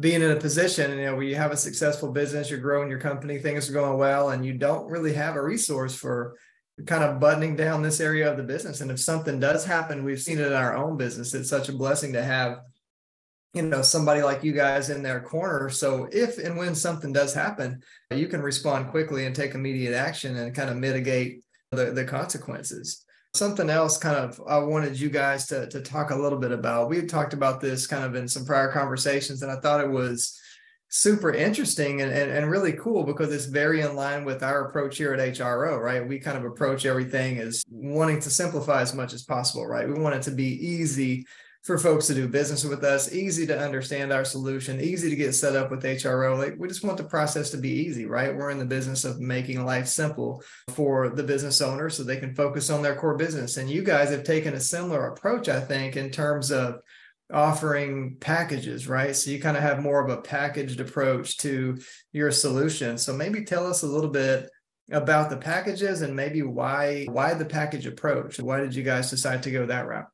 being 0.00 0.22
in 0.22 0.30
a 0.30 0.36
position, 0.36 0.98
you 0.98 1.04
know, 1.04 1.14
where 1.14 1.24
you 1.24 1.36
have 1.36 1.52
a 1.52 1.56
successful 1.56 2.12
business, 2.12 2.50
you're 2.50 2.60
growing 2.60 2.90
your 2.90 3.00
company, 3.00 3.38
things 3.38 3.68
are 3.68 3.74
going 3.74 3.98
well, 3.98 4.30
and 4.30 4.44
you 4.44 4.52
don't 4.52 4.90
really 4.90 5.14
have 5.14 5.36
a 5.36 5.42
resource 5.42 5.94
for 5.94 6.36
kind 6.86 7.02
of 7.02 7.18
buttoning 7.18 7.56
down 7.56 7.82
this 7.82 8.00
area 8.00 8.30
of 8.30 8.36
the 8.36 8.42
business. 8.42 8.80
And 8.80 8.90
if 8.90 9.00
something 9.00 9.40
does 9.40 9.64
happen, 9.64 10.04
we've 10.04 10.20
seen 10.20 10.38
it 10.38 10.46
in 10.46 10.52
our 10.52 10.76
own 10.76 10.96
business. 10.96 11.34
It's 11.34 11.48
such 11.48 11.68
a 11.68 11.72
blessing 11.72 12.12
to 12.12 12.22
have, 12.22 12.58
you 13.54 13.62
know, 13.62 13.82
somebody 13.82 14.22
like 14.22 14.44
you 14.44 14.52
guys 14.52 14.90
in 14.90 15.02
their 15.02 15.20
corner. 15.20 15.70
So 15.70 16.08
if 16.12 16.38
and 16.38 16.56
when 16.56 16.74
something 16.74 17.12
does 17.12 17.32
happen, 17.32 17.82
you 18.10 18.28
can 18.28 18.42
respond 18.42 18.90
quickly 18.90 19.26
and 19.26 19.34
take 19.34 19.54
immediate 19.54 19.94
action 19.94 20.36
and 20.36 20.54
kind 20.54 20.70
of 20.70 20.76
mitigate 20.76 21.42
the, 21.70 21.86
the 21.86 22.04
consequences. 22.04 23.04
Something 23.34 23.70
else 23.70 23.98
kind 23.98 24.16
of 24.16 24.40
I 24.48 24.58
wanted 24.58 24.98
you 24.98 25.10
guys 25.10 25.46
to, 25.46 25.66
to 25.68 25.80
talk 25.80 26.10
a 26.10 26.16
little 26.16 26.38
bit 26.38 26.52
about. 26.52 26.88
We 26.88 27.02
talked 27.02 27.32
about 27.32 27.60
this 27.60 27.86
kind 27.86 28.04
of 28.04 28.14
in 28.14 28.28
some 28.28 28.44
prior 28.44 28.70
conversations, 28.70 29.42
and 29.42 29.50
I 29.50 29.56
thought 29.56 29.80
it 29.80 29.90
was 29.90 30.38
super 30.90 31.32
interesting 31.32 32.00
and, 32.00 32.10
and, 32.10 32.30
and 32.30 32.50
really 32.50 32.72
cool 32.72 33.04
because 33.04 33.32
it's 33.32 33.44
very 33.44 33.82
in 33.82 33.94
line 33.94 34.24
with 34.24 34.42
our 34.42 34.68
approach 34.68 34.96
here 34.96 35.12
at 35.12 35.34
HRO, 35.34 35.78
right? 35.78 36.06
We 36.06 36.18
kind 36.18 36.38
of 36.38 36.44
approach 36.44 36.86
everything 36.86 37.38
as 37.38 37.62
wanting 37.70 38.20
to 38.20 38.30
simplify 38.30 38.80
as 38.80 38.94
much 38.94 39.12
as 39.12 39.22
possible, 39.22 39.66
right? 39.66 39.86
We 39.86 40.00
want 40.00 40.14
it 40.14 40.22
to 40.22 40.30
be 40.30 40.66
easy 40.66 41.26
for 41.68 41.76
folks 41.76 42.06
to 42.06 42.14
do 42.14 42.26
business 42.26 42.64
with 42.64 42.82
us, 42.82 43.12
easy 43.12 43.46
to 43.46 43.58
understand 43.58 44.10
our 44.10 44.24
solution, 44.24 44.80
easy 44.80 45.10
to 45.10 45.16
get 45.16 45.34
set 45.34 45.54
up 45.54 45.70
with 45.70 45.82
HRO. 45.82 46.38
Like 46.38 46.54
we 46.56 46.66
just 46.66 46.82
want 46.82 46.96
the 46.96 47.04
process 47.04 47.50
to 47.50 47.58
be 47.58 47.68
easy, 47.68 48.06
right? 48.06 48.34
We're 48.34 48.48
in 48.48 48.58
the 48.58 48.64
business 48.64 49.04
of 49.04 49.20
making 49.20 49.62
life 49.66 49.86
simple 49.86 50.42
for 50.70 51.10
the 51.10 51.22
business 51.22 51.60
owner 51.60 51.90
so 51.90 52.02
they 52.02 52.16
can 52.16 52.34
focus 52.34 52.70
on 52.70 52.80
their 52.80 52.96
core 52.96 53.18
business. 53.18 53.58
And 53.58 53.68
you 53.68 53.82
guys 53.82 54.08
have 54.08 54.24
taken 54.24 54.54
a 54.54 54.60
similar 54.60 55.08
approach, 55.08 55.50
I 55.50 55.60
think, 55.60 55.98
in 55.98 56.08
terms 56.08 56.50
of 56.50 56.76
offering 57.30 58.16
packages, 58.18 58.88
right? 58.88 59.14
So 59.14 59.30
you 59.30 59.38
kind 59.38 59.58
of 59.58 59.62
have 59.62 59.82
more 59.82 60.02
of 60.02 60.08
a 60.10 60.22
packaged 60.22 60.80
approach 60.80 61.36
to 61.38 61.76
your 62.14 62.30
solution. 62.30 62.96
So 62.96 63.12
maybe 63.12 63.44
tell 63.44 63.66
us 63.66 63.82
a 63.82 63.86
little 63.86 64.08
bit 64.08 64.48
about 64.90 65.28
the 65.28 65.36
packages 65.36 66.00
and 66.00 66.16
maybe 66.16 66.40
why 66.40 67.04
why 67.10 67.34
the 67.34 67.44
package 67.44 67.84
approach. 67.84 68.40
Why 68.40 68.58
did 68.60 68.74
you 68.74 68.82
guys 68.82 69.10
decide 69.10 69.42
to 69.42 69.50
go 69.50 69.66
that 69.66 69.86
route? 69.86 70.06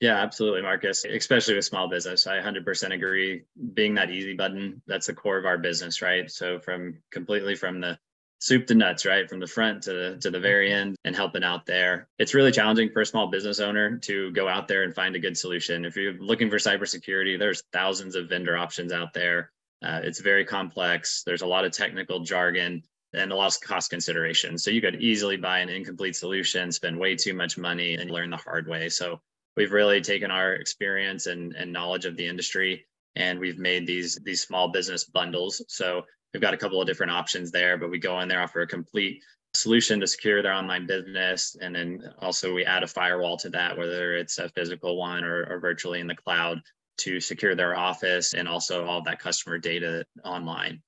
Yeah, 0.00 0.16
absolutely, 0.16 0.62
Marcus. 0.62 1.04
Especially 1.04 1.54
with 1.54 1.66
small 1.66 1.86
business, 1.88 2.26
I 2.26 2.40
100% 2.40 2.92
agree. 2.92 3.42
Being 3.74 3.94
that 3.94 4.10
easy 4.10 4.34
button, 4.34 4.80
that's 4.86 5.06
the 5.06 5.14
core 5.14 5.36
of 5.36 5.44
our 5.44 5.58
business, 5.58 6.00
right? 6.00 6.30
So 6.30 6.58
from 6.58 6.98
completely 7.10 7.54
from 7.54 7.80
the 7.80 7.98
soup 8.38 8.66
to 8.68 8.74
nuts, 8.74 9.04
right? 9.04 9.28
From 9.28 9.40
the 9.40 9.46
front 9.46 9.82
to 9.82 9.92
the, 9.92 10.18
to 10.22 10.30
the 10.30 10.40
very 10.40 10.72
end 10.72 10.96
and 11.04 11.14
helping 11.14 11.44
out 11.44 11.66
there. 11.66 12.08
It's 12.18 12.32
really 12.32 12.50
challenging 12.50 12.90
for 12.90 13.02
a 13.02 13.06
small 13.06 13.26
business 13.26 13.60
owner 13.60 13.98
to 13.98 14.30
go 14.32 14.48
out 14.48 14.68
there 14.68 14.84
and 14.84 14.94
find 14.94 15.14
a 15.14 15.20
good 15.20 15.36
solution. 15.36 15.84
If 15.84 15.96
you're 15.96 16.14
looking 16.14 16.48
for 16.48 16.56
cybersecurity, 16.56 17.38
there's 17.38 17.62
thousands 17.74 18.14
of 18.16 18.30
vendor 18.30 18.56
options 18.56 18.92
out 18.92 19.12
there. 19.12 19.52
Uh, 19.82 20.00
it's 20.02 20.20
very 20.20 20.46
complex. 20.46 21.22
There's 21.24 21.42
a 21.42 21.46
lot 21.46 21.66
of 21.66 21.72
technical 21.72 22.20
jargon 22.20 22.82
and 23.12 23.32
a 23.32 23.36
lot 23.36 23.54
of 23.54 23.60
cost 23.60 23.90
considerations. 23.90 24.64
So 24.64 24.70
you 24.70 24.80
could 24.80 25.02
easily 25.02 25.36
buy 25.36 25.58
an 25.58 25.68
incomplete 25.68 26.16
solution, 26.16 26.72
spend 26.72 26.98
way 26.98 27.16
too 27.16 27.34
much 27.34 27.58
money, 27.58 27.94
and 27.94 28.10
learn 28.10 28.30
the 28.30 28.36
hard 28.38 28.66
way. 28.66 28.88
So 28.88 29.20
we've 29.56 29.72
really 29.72 30.00
taken 30.00 30.30
our 30.30 30.54
experience 30.54 31.26
and, 31.26 31.54
and 31.54 31.72
knowledge 31.72 32.04
of 32.04 32.16
the 32.16 32.26
industry 32.26 32.86
and 33.16 33.38
we've 33.38 33.58
made 33.58 33.86
these 33.86 34.16
these 34.24 34.42
small 34.42 34.68
business 34.68 35.04
bundles. 35.04 35.62
So 35.68 36.02
we've 36.32 36.40
got 36.42 36.54
a 36.54 36.56
couple 36.56 36.80
of 36.80 36.86
different 36.86 37.12
options 37.12 37.50
there, 37.50 37.76
but 37.76 37.90
we 37.90 37.98
go 37.98 38.20
in 38.20 38.28
there, 38.28 38.42
offer 38.42 38.62
a 38.62 38.66
complete 38.66 39.22
solution 39.54 39.98
to 40.00 40.06
secure 40.06 40.42
their 40.42 40.52
online 40.52 40.86
business. 40.86 41.56
And 41.60 41.74
then 41.74 42.02
also 42.20 42.54
we 42.54 42.64
add 42.64 42.84
a 42.84 42.86
firewall 42.86 43.36
to 43.38 43.50
that, 43.50 43.76
whether 43.76 44.16
it's 44.16 44.38
a 44.38 44.48
physical 44.50 44.96
one 44.96 45.24
or, 45.24 45.44
or 45.50 45.58
virtually 45.58 46.00
in 46.00 46.06
the 46.06 46.14
cloud 46.14 46.60
to 46.98 47.18
secure 47.18 47.56
their 47.56 47.76
office 47.76 48.34
and 48.34 48.46
also 48.46 48.86
all 48.86 49.02
that 49.02 49.18
customer 49.18 49.58
data 49.58 50.04
online. 50.24 50.80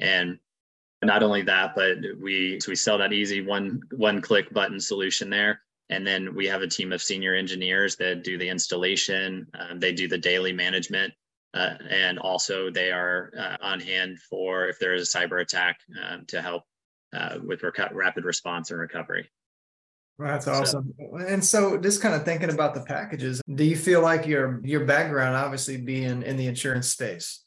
And 0.00 0.38
not 1.02 1.22
only 1.22 1.42
that, 1.42 1.76
but 1.76 1.98
we 2.20 2.58
so 2.60 2.72
we 2.72 2.76
sell 2.76 2.98
that 2.98 3.12
easy 3.12 3.40
one 3.40 3.80
one 3.92 4.20
click 4.20 4.52
button 4.52 4.80
solution 4.80 5.30
there. 5.30 5.60
And 5.90 6.06
then 6.06 6.34
we 6.34 6.46
have 6.46 6.62
a 6.62 6.68
team 6.68 6.92
of 6.92 7.02
senior 7.02 7.34
engineers 7.34 7.96
that 7.96 8.22
do 8.22 8.36
the 8.36 8.48
installation. 8.48 9.46
Um, 9.58 9.80
they 9.80 9.92
do 9.92 10.06
the 10.06 10.18
daily 10.18 10.52
management 10.52 11.14
uh, 11.54 11.74
and 11.88 12.18
also 12.18 12.70
they 12.70 12.92
are 12.92 13.32
uh, 13.38 13.56
on 13.62 13.80
hand 13.80 14.18
for 14.30 14.68
if 14.68 14.78
there 14.78 14.94
is 14.94 15.14
a 15.14 15.18
cyber 15.18 15.40
attack 15.40 15.80
um, 16.02 16.24
to 16.26 16.42
help 16.42 16.64
uh, 17.14 17.38
with 17.42 17.62
rec- 17.62 17.94
rapid 17.94 18.24
response 18.24 18.70
and 18.70 18.78
recovery. 18.78 19.28
that's 20.18 20.46
awesome. 20.46 20.92
So, 20.98 21.16
and 21.16 21.42
so, 21.42 21.78
just 21.78 22.02
kind 22.02 22.14
of 22.14 22.24
thinking 22.24 22.50
about 22.50 22.74
the 22.74 22.82
packages, 22.82 23.40
do 23.54 23.64
you 23.64 23.76
feel 23.76 24.02
like 24.02 24.26
your 24.26 24.60
your 24.62 24.84
background, 24.84 25.36
obviously 25.36 25.78
being 25.78 26.22
in 26.22 26.36
the 26.36 26.46
insurance 26.46 26.88
space, 26.88 27.44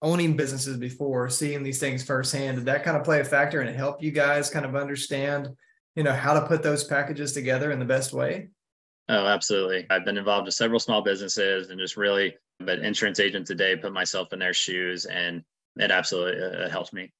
owning 0.00 0.36
businesses 0.36 0.78
before, 0.78 1.28
seeing 1.28 1.62
these 1.62 1.80
things 1.80 2.02
firsthand, 2.02 2.56
did 2.56 2.66
that 2.66 2.82
kind 2.82 2.96
of 2.96 3.04
play 3.04 3.20
a 3.20 3.24
factor 3.24 3.60
and 3.60 3.76
help 3.76 4.02
you 4.02 4.10
guys 4.10 4.48
kind 4.48 4.64
of 4.64 4.74
understand, 4.74 5.48
you 5.98 6.04
know, 6.04 6.12
how 6.12 6.32
to 6.32 6.46
put 6.46 6.62
those 6.62 6.84
packages 6.84 7.32
together 7.32 7.72
in 7.72 7.80
the 7.80 7.84
best 7.84 8.12
way? 8.12 8.50
Oh, 9.08 9.26
absolutely. 9.26 9.84
I've 9.90 10.04
been 10.04 10.16
involved 10.16 10.46
with 10.46 10.54
several 10.54 10.78
small 10.78 11.02
businesses 11.02 11.70
and 11.70 11.80
just 11.80 11.96
really, 11.96 12.36
but 12.60 12.78
insurance 12.78 13.18
agent 13.18 13.48
today, 13.48 13.74
put 13.74 13.92
myself 13.92 14.32
in 14.32 14.38
their 14.38 14.54
shoes 14.54 15.06
and 15.06 15.42
it 15.74 15.90
absolutely 15.90 16.40
uh, 16.40 16.68
helped 16.68 16.92
me. 16.92 17.12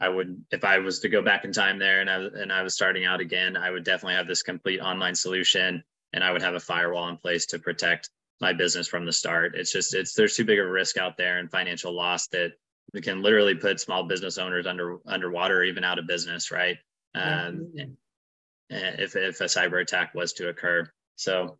I 0.00 0.08
would, 0.08 0.42
if 0.50 0.64
I 0.64 0.78
was 0.78 0.98
to 1.00 1.08
go 1.08 1.22
back 1.22 1.44
in 1.44 1.52
time 1.52 1.78
there 1.78 2.00
and 2.00 2.10
I, 2.10 2.16
and 2.16 2.52
I 2.52 2.62
was 2.62 2.74
starting 2.74 3.04
out 3.04 3.20
again, 3.20 3.56
I 3.56 3.70
would 3.70 3.84
definitely 3.84 4.16
have 4.16 4.26
this 4.26 4.42
complete 4.42 4.80
online 4.80 5.14
solution 5.14 5.84
and 6.12 6.24
I 6.24 6.32
would 6.32 6.42
have 6.42 6.56
a 6.56 6.60
firewall 6.60 7.08
in 7.10 7.16
place 7.16 7.46
to 7.46 7.60
protect 7.60 8.10
my 8.40 8.52
business 8.52 8.88
from 8.88 9.06
the 9.06 9.12
start. 9.12 9.54
It's 9.54 9.70
just, 9.70 9.94
it's, 9.94 10.14
there's 10.14 10.34
too 10.34 10.44
big 10.44 10.58
of 10.58 10.66
a 10.66 10.68
risk 10.68 10.96
out 10.96 11.16
there 11.16 11.38
and 11.38 11.48
financial 11.48 11.92
loss 11.92 12.26
that 12.28 12.54
we 12.92 13.02
can 13.02 13.22
literally 13.22 13.54
put 13.54 13.78
small 13.78 14.02
business 14.02 14.36
owners 14.36 14.66
under 14.66 14.98
underwater, 15.06 15.58
or 15.58 15.64
even 15.64 15.84
out 15.84 16.00
of 16.00 16.08
business, 16.08 16.50
right? 16.50 16.76
Um, 17.14 17.68
mm-hmm. 17.76 17.90
Eh, 18.70 18.94
if 18.98 19.14
if 19.14 19.40
a 19.40 19.44
cyber 19.44 19.80
attack 19.80 20.14
was 20.14 20.32
to 20.34 20.48
occur. 20.48 20.88
So 21.16 21.58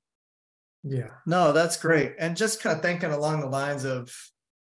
yeah, 0.83 1.11
no, 1.27 1.53
that's 1.53 1.77
great. 1.77 2.15
And 2.19 2.37
just 2.37 2.63
kind 2.63 2.77
of 2.77 2.83
thinking 2.83 3.13
along 3.13 3.41
the 3.41 3.47
lines 3.47 3.85
of 3.85 4.15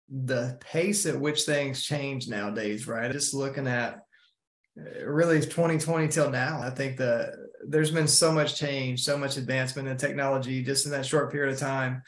the 0.09 0.57
pace 0.59 1.05
at 1.05 1.19
which 1.19 1.43
things 1.43 1.83
change 1.83 2.27
nowadays, 2.27 2.88
right? 2.88 3.11
Just 3.11 3.33
looking 3.33 3.67
at 3.67 4.01
really 5.03 5.39
2020 5.39 6.07
till 6.07 6.29
now. 6.29 6.61
I 6.61 6.69
think 6.69 6.97
that 6.97 7.33
there's 7.67 7.91
been 7.91 8.07
so 8.07 8.31
much 8.31 8.55
change, 8.57 9.03
so 9.03 9.17
much 9.17 9.38
advancement 9.38 9.88
in 9.88 9.97
technology 9.97 10.63
just 10.63 10.85
in 10.85 10.91
that 10.91 11.05
short 11.05 11.31
period 11.31 11.53
of 11.53 11.59
time. 11.59 12.01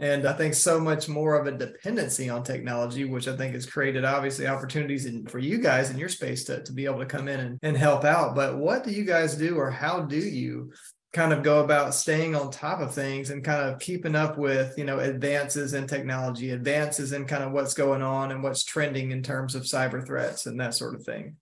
And 0.00 0.26
I 0.26 0.32
think 0.32 0.54
so 0.54 0.80
much 0.80 1.10
more 1.10 1.38
of 1.38 1.46
a 1.46 1.56
dependency 1.56 2.30
on 2.30 2.42
technology, 2.42 3.04
which 3.04 3.28
I 3.28 3.36
think 3.36 3.52
has 3.52 3.66
created 3.66 4.02
obviously 4.02 4.46
opportunities 4.46 5.04
in, 5.04 5.26
for 5.26 5.38
you 5.38 5.58
guys 5.58 5.90
in 5.90 5.98
your 5.98 6.08
space 6.08 6.44
to, 6.44 6.62
to 6.62 6.72
be 6.72 6.86
able 6.86 7.00
to 7.00 7.06
come 7.06 7.28
in 7.28 7.38
and, 7.38 7.58
and 7.62 7.76
help 7.76 8.04
out. 8.04 8.34
But 8.34 8.56
what 8.56 8.82
do 8.82 8.92
you 8.92 9.04
guys 9.04 9.34
do 9.34 9.56
or 9.56 9.70
how 9.70 10.00
do 10.00 10.16
you 10.16 10.72
kind 11.12 11.34
of 11.34 11.42
go 11.42 11.62
about 11.62 11.94
staying 11.94 12.34
on 12.34 12.50
top 12.50 12.80
of 12.80 12.94
things 12.94 13.28
and 13.28 13.44
kind 13.44 13.68
of 13.68 13.78
keeping 13.78 14.14
up 14.14 14.38
with 14.38 14.78
you 14.78 14.84
know 14.84 15.00
advances 15.00 15.74
in 15.74 15.86
technology 15.86 16.50
advances 16.50 17.12
in 17.12 17.24
kind 17.24 17.42
of 17.42 17.50
what's 17.50 17.74
going 17.74 18.00
on 18.00 18.30
and 18.30 18.42
what's 18.42 18.62
trending 18.62 19.10
in 19.10 19.22
terms 19.22 19.56
of 19.56 19.64
cyber 19.64 20.06
threats 20.06 20.46
and 20.46 20.60
that 20.60 20.72
sort 20.72 20.94
of 20.94 21.02
thing 21.02 21.34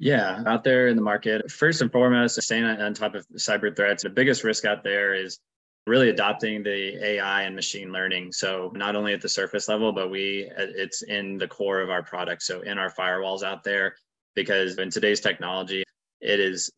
yeah 0.00 0.42
out 0.46 0.64
there 0.64 0.88
in 0.88 0.96
the 0.96 1.02
market 1.02 1.48
first 1.48 1.80
and 1.80 1.92
foremost 1.92 2.42
staying 2.42 2.64
on 2.64 2.92
top 2.92 3.14
of 3.14 3.24
cyber 3.36 3.74
threats 3.74 4.02
the 4.02 4.10
biggest 4.10 4.42
risk 4.42 4.64
out 4.64 4.82
there 4.82 5.14
is 5.14 5.38
really 5.86 6.10
adopting 6.10 6.62
the 6.62 7.04
ai 7.04 7.42
and 7.42 7.56
machine 7.56 7.92
learning. 7.92 8.32
So 8.32 8.70
not 8.74 8.96
only 8.96 9.12
at 9.12 9.20
the 9.20 9.28
surface 9.28 9.68
level 9.68 9.92
but 9.92 10.10
we 10.10 10.50
uh, 10.56 10.66
it's 10.76 11.02
in 11.02 11.38
the 11.38 11.48
core 11.48 11.80
of 11.80 11.90
our 11.90 12.02
product 12.02 12.42
so 12.42 12.60
in 12.60 12.78
our 12.78 12.90
firewalls 12.92 13.42
out 13.42 13.64
there 13.64 13.94
because 14.34 14.78
in 14.78 14.90
today's 14.90 15.20
technology 15.20 15.82
it 16.20 16.40
is 16.40 16.70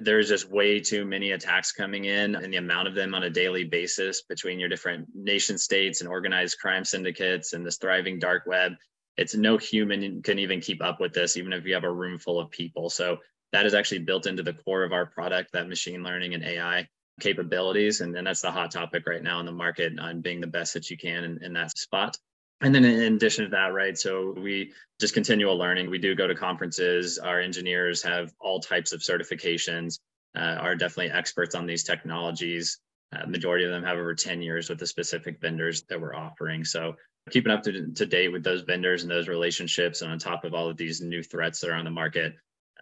there's 0.00 0.28
just 0.28 0.50
way 0.50 0.80
too 0.80 1.04
many 1.04 1.30
attacks 1.30 1.70
coming 1.70 2.06
in 2.06 2.34
and 2.34 2.52
the 2.52 2.56
amount 2.56 2.88
of 2.88 2.94
them 2.94 3.14
on 3.14 3.22
a 3.22 3.30
daily 3.30 3.62
basis 3.62 4.22
between 4.22 4.58
your 4.58 4.68
different 4.68 5.06
nation 5.14 5.56
states 5.56 6.00
and 6.00 6.10
organized 6.10 6.58
crime 6.58 6.84
syndicates 6.84 7.52
and 7.52 7.64
this 7.64 7.78
thriving 7.78 8.18
dark 8.18 8.42
web 8.46 8.72
it's 9.18 9.34
no 9.34 9.58
human 9.58 10.22
can 10.22 10.38
even 10.38 10.60
keep 10.60 10.82
up 10.82 11.00
with 11.00 11.12
this 11.12 11.36
even 11.36 11.52
if 11.52 11.66
you 11.66 11.74
have 11.74 11.84
a 11.84 11.92
room 11.92 12.18
full 12.18 12.40
of 12.40 12.50
people. 12.50 12.88
So 12.88 13.18
that 13.52 13.66
is 13.66 13.74
actually 13.74 14.00
built 14.00 14.26
into 14.26 14.44
the 14.44 14.52
core 14.52 14.84
of 14.84 14.92
our 14.92 15.06
product 15.06 15.52
that 15.52 15.68
machine 15.68 16.02
learning 16.02 16.34
and 16.34 16.44
ai 16.44 16.86
capabilities 17.20 18.00
and, 18.00 18.16
and 18.16 18.26
that's 18.26 18.42
the 18.42 18.50
hot 18.50 18.70
topic 18.70 19.06
right 19.06 19.22
now 19.22 19.40
in 19.40 19.46
the 19.46 19.52
market 19.52 19.98
on 19.98 20.20
being 20.20 20.40
the 20.40 20.46
best 20.46 20.74
that 20.74 20.90
you 20.90 20.96
can 20.96 21.24
in, 21.24 21.42
in 21.42 21.52
that 21.52 21.76
spot. 21.76 22.16
And 22.60 22.74
then 22.74 22.84
in 22.84 23.14
addition 23.14 23.44
to 23.44 23.50
that 23.50 23.72
right 23.72 23.96
so 23.96 24.34
we 24.36 24.72
just 25.00 25.14
continual 25.14 25.56
learning. 25.56 25.90
We 25.90 25.98
do 25.98 26.14
go 26.14 26.26
to 26.26 26.34
conferences. 26.34 27.18
Our 27.18 27.40
engineers 27.40 28.02
have 28.02 28.32
all 28.40 28.60
types 28.60 28.92
of 28.92 29.00
certifications 29.00 30.00
uh, 30.36 30.56
are 30.60 30.74
definitely 30.74 31.12
experts 31.12 31.54
on 31.54 31.66
these 31.66 31.84
technologies. 31.84 32.78
Uh, 33.12 33.26
majority 33.26 33.64
of 33.64 33.70
them 33.70 33.82
have 33.82 33.96
over 33.96 34.14
10 34.14 34.42
years 34.42 34.68
with 34.68 34.78
the 34.78 34.86
specific 34.86 35.40
vendors 35.40 35.82
that 35.88 36.00
we're 36.00 36.14
offering. 36.14 36.64
So 36.64 36.94
keeping 37.30 37.52
up 37.52 37.62
to, 37.62 37.92
to 37.92 38.06
date 38.06 38.28
with 38.28 38.42
those 38.42 38.62
vendors 38.62 39.02
and 39.02 39.10
those 39.10 39.28
relationships 39.28 40.02
and 40.02 40.10
on 40.10 40.18
top 40.18 40.44
of 40.44 40.54
all 40.54 40.68
of 40.68 40.76
these 40.76 41.00
new 41.00 41.22
threats 41.22 41.60
that 41.60 41.70
are 41.70 41.74
on 41.74 41.84
the 41.84 41.90
market 41.90 42.34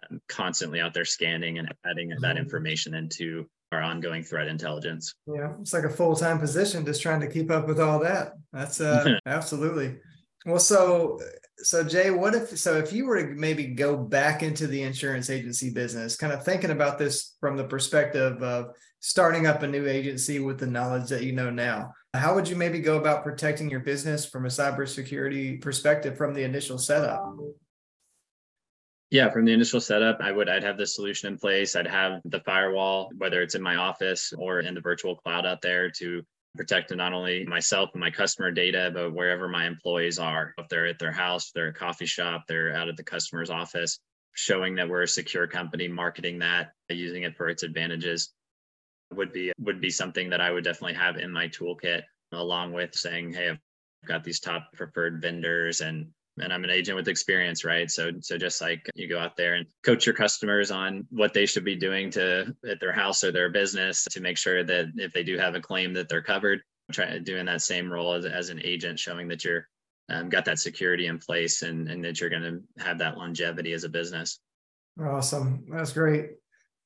um, 0.09 0.21
constantly 0.27 0.79
out 0.79 0.93
there 0.93 1.05
scanning 1.05 1.59
and 1.59 1.73
adding 1.85 2.09
that 2.09 2.17
mm-hmm. 2.21 2.37
information 2.37 2.93
into 2.93 3.47
our 3.71 3.81
ongoing 3.81 4.23
threat 4.23 4.47
intelligence. 4.47 5.13
Yeah, 5.25 5.53
it's 5.61 5.73
like 5.73 5.83
a 5.83 5.89
full 5.89 6.15
time 6.15 6.39
position 6.39 6.85
just 6.85 7.01
trying 7.01 7.19
to 7.21 7.29
keep 7.29 7.51
up 7.51 7.67
with 7.67 7.79
all 7.79 7.99
that. 7.99 8.33
That's 8.53 8.79
uh, 8.79 9.19
absolutely. 9.25 9.97
Well, 10.45 10.59
so 10.59 11.19
so 11.57 11.83
Jay, 11.83 12.11
what 12.11 12.35
if 12.35 12.57
so 12.57 12.77
if 12.77 12.93
you 12.93 13.05
were 13.05 13.21
to 13.21 13.27
maybe 13.35 13.67
go 13.67 13.97
back 13.97 14.43
into 14.43 14.67
the 14.67 14.83
insurance 14.83 15.29
agency 15.29 15.71
business, 15.71 16.15
kind 16.15 16.31
of 16.31 16.43
thinking 16.43 16.71
about 16.71 16.97
this 16.97 17.35
from 17.39 17.57
the 17.57 17.65
perspective 17.65 18.41
of 18.41 18.67
starting 18.99 19.47
up 19.47 19.63
a 19.63 19.67
new 19.67 19.87
agency 19.87 20.39
with 20.39 20.59
the 20.59 20.67
knowledge 20.67 21.09
that 21.09 21.23
you 21.23 21.33
know 21.33 21.49
now, 21.49 21.91
how 22.13 22.35
would 22.35 22.47
you 22.47 22.55
maybe 22.55 22.79
go 22.79 22.97
about 22.97 23.23
protecting 23.23 23.69
your 23.69 23.79
business 23.81 24.25
from 24.25 24.45
a 24.45 24.49
cybersecurity 24.49 25.61
perspective 25.61 26.17
from 26.17 26.33
the 26.33 26.43
initial 26.43 26.77
setup? 26.77 27.35
Yeah, 29.09 29.29
from 29.29 29.45
the 29.45 29.53
initial 29.53 29.79
setup, 29.79 30.19
I 30.19 30.31
would 30.31 30.49
I'd 30.49 30.63
have 30.63 30.77
the 30.77 30.85
solution 30.85 31.31
in 31.31 31.37
place. 31.37 31.75
I'd 31.75 31.87
have 31.87 32.21
the 32.25 32.41
firewall, 32.41 33.09
whether 33.17 33.41
it's 33.41 33.55
in 33.55 33.61
my 33.61 33.77
office 33.77 34.33
or 34.37 34.59
in 34.59 34.73
the 34.73 34.81
virtual 34.81 35.15
cloud 35.15 35.45
out 35.45 35.61
there 35.61 35.89
to 35.91 36.23
protect 36.57 36.93
not 36.93 37.13
only 37.13 37.45
myself 37.45 37.91
and 37.93 38.01
my 38.01 38.11
customer 38.11 38.51
data, 38.51 38.91
but 38.93 39.13
wherever 39.13 39.47
my 39.47 39.65
employees 39.65 40.19
are. 40.19 40.53
If 40.57 40.67
they're 40.67 40.87
at 40.87 40.99
their 40.99 41.11
house, 41.11 41.51
they're 41.51 41.69
at 41.69 41.75
a 41.75 41.79
coffee 41.79 42.05
shop, 42.05 42.43
they're 42.47 42.75
out 42.75 42.89
at 42.89 42.97
the 42.97 43.03
customer's 43.03 43.49
office, 43.49 43.99
showing 44.33 44.75
that 44.75 44.89
we're 44.89 45.03
a 45.03 45.07
secure 45.07 45.47
company, 45.47 45.87
marketing 45.87 46.39
that, 46.39 46.71
using 46.89 47.23
it 47.23 47.37
for 47.37 47.47
its 47.47 47.63
advantages 47.63 48.33
would 49.13 49.31
be 49.31 49.53
would 49.57 49.79
be 49.79 49.89
something 49.89 50.29
that 50.31 50.41
I 50.41 50.51
would 50.51 50.65
definitely 50.65 50.95
have 50.95 51.15
in 51.15 51.31
my 51.31 51.47
toolkit, 51.47 52.03
along 52.33 52.73
with 52.73 52.93
saying, 52.93 53.31
hey, 53.31 53.51
I've 53.51 53.59
got 54.05 54.25
these 54.25 54.41
top 54.41 54.73
preferred 54.73 55.21
vendors 55.21 55.79
and 55.79 56.07
and 56.39 56.53
I'm 56.53 56.63
an 56.63 56.69
agent 56.69 56.95
with 56.95 57.07
experience, 57.07 57.63
right? 57.63 57.89
So 57.89 58.11
so 58.21 58.37
just 58.37 58.61
like 58.61 58.89
you 58.95 59.07
go 59.07 59.19
out 59.19 59.35
there 59.35 59.55
and 59.55 59.65
coach 59.83 60.05
your 60.05 60.15
customers 60.15 60.71
on 60.71 61.05
what 61.09 61.33
they 61.33 61.45
should 61.45 61.65
be 61.65 61.75
doing 61.75 62.09
to 62.11 62.55
at 62.69 62.79
their 62.79 62.93
house 62.93 63.23
or 63.23 63.31
their 63.31 63.49
business 63.49 64.03
to 64.11 64.21
make 64.21 64.37
sure 64.37 64.63
that 64.63 64.87
if 64.95 65.13
they 65.13 65.23
do 65.23 65.37
have 65.37 65.55
a 65.55 65.61
claim 65.61 65.93
that 65.93 66.09
they're 66.09 66.21
covered. 66.21 66.61
Try 66.89 67.17
doing 67.19 67.47
that 67.47 67.61
same 67.61 67.91
role 67.91 68.13
as, 68.13 68.25
as 68.25 68.49
an 68.49 68.61
agent, 68.63 68.97
showing 68.97 69.27
that 69.27 69.43
you're 69.43 69.67
um, 70.09 70.29
got 70.29 70.45
that 70.45 70.59
security 70.59 71.07
in 71.07 71.19
place 71.19 71.61
and 71.61 71.89
and 71.89 72.03
that 72.05 72.21
you're 72.21 72.29
going 72.29 72.43
to 72.43 72.83
have 72.83 72.99
that 72.99 73.17
longevity 73.17 73.73
as 73.73 73.83
a 73.83 73.89
business. 73.89 74.39
Awesome, 74.99 75.65
that's 75.69 75.91
great. 75.91 76.31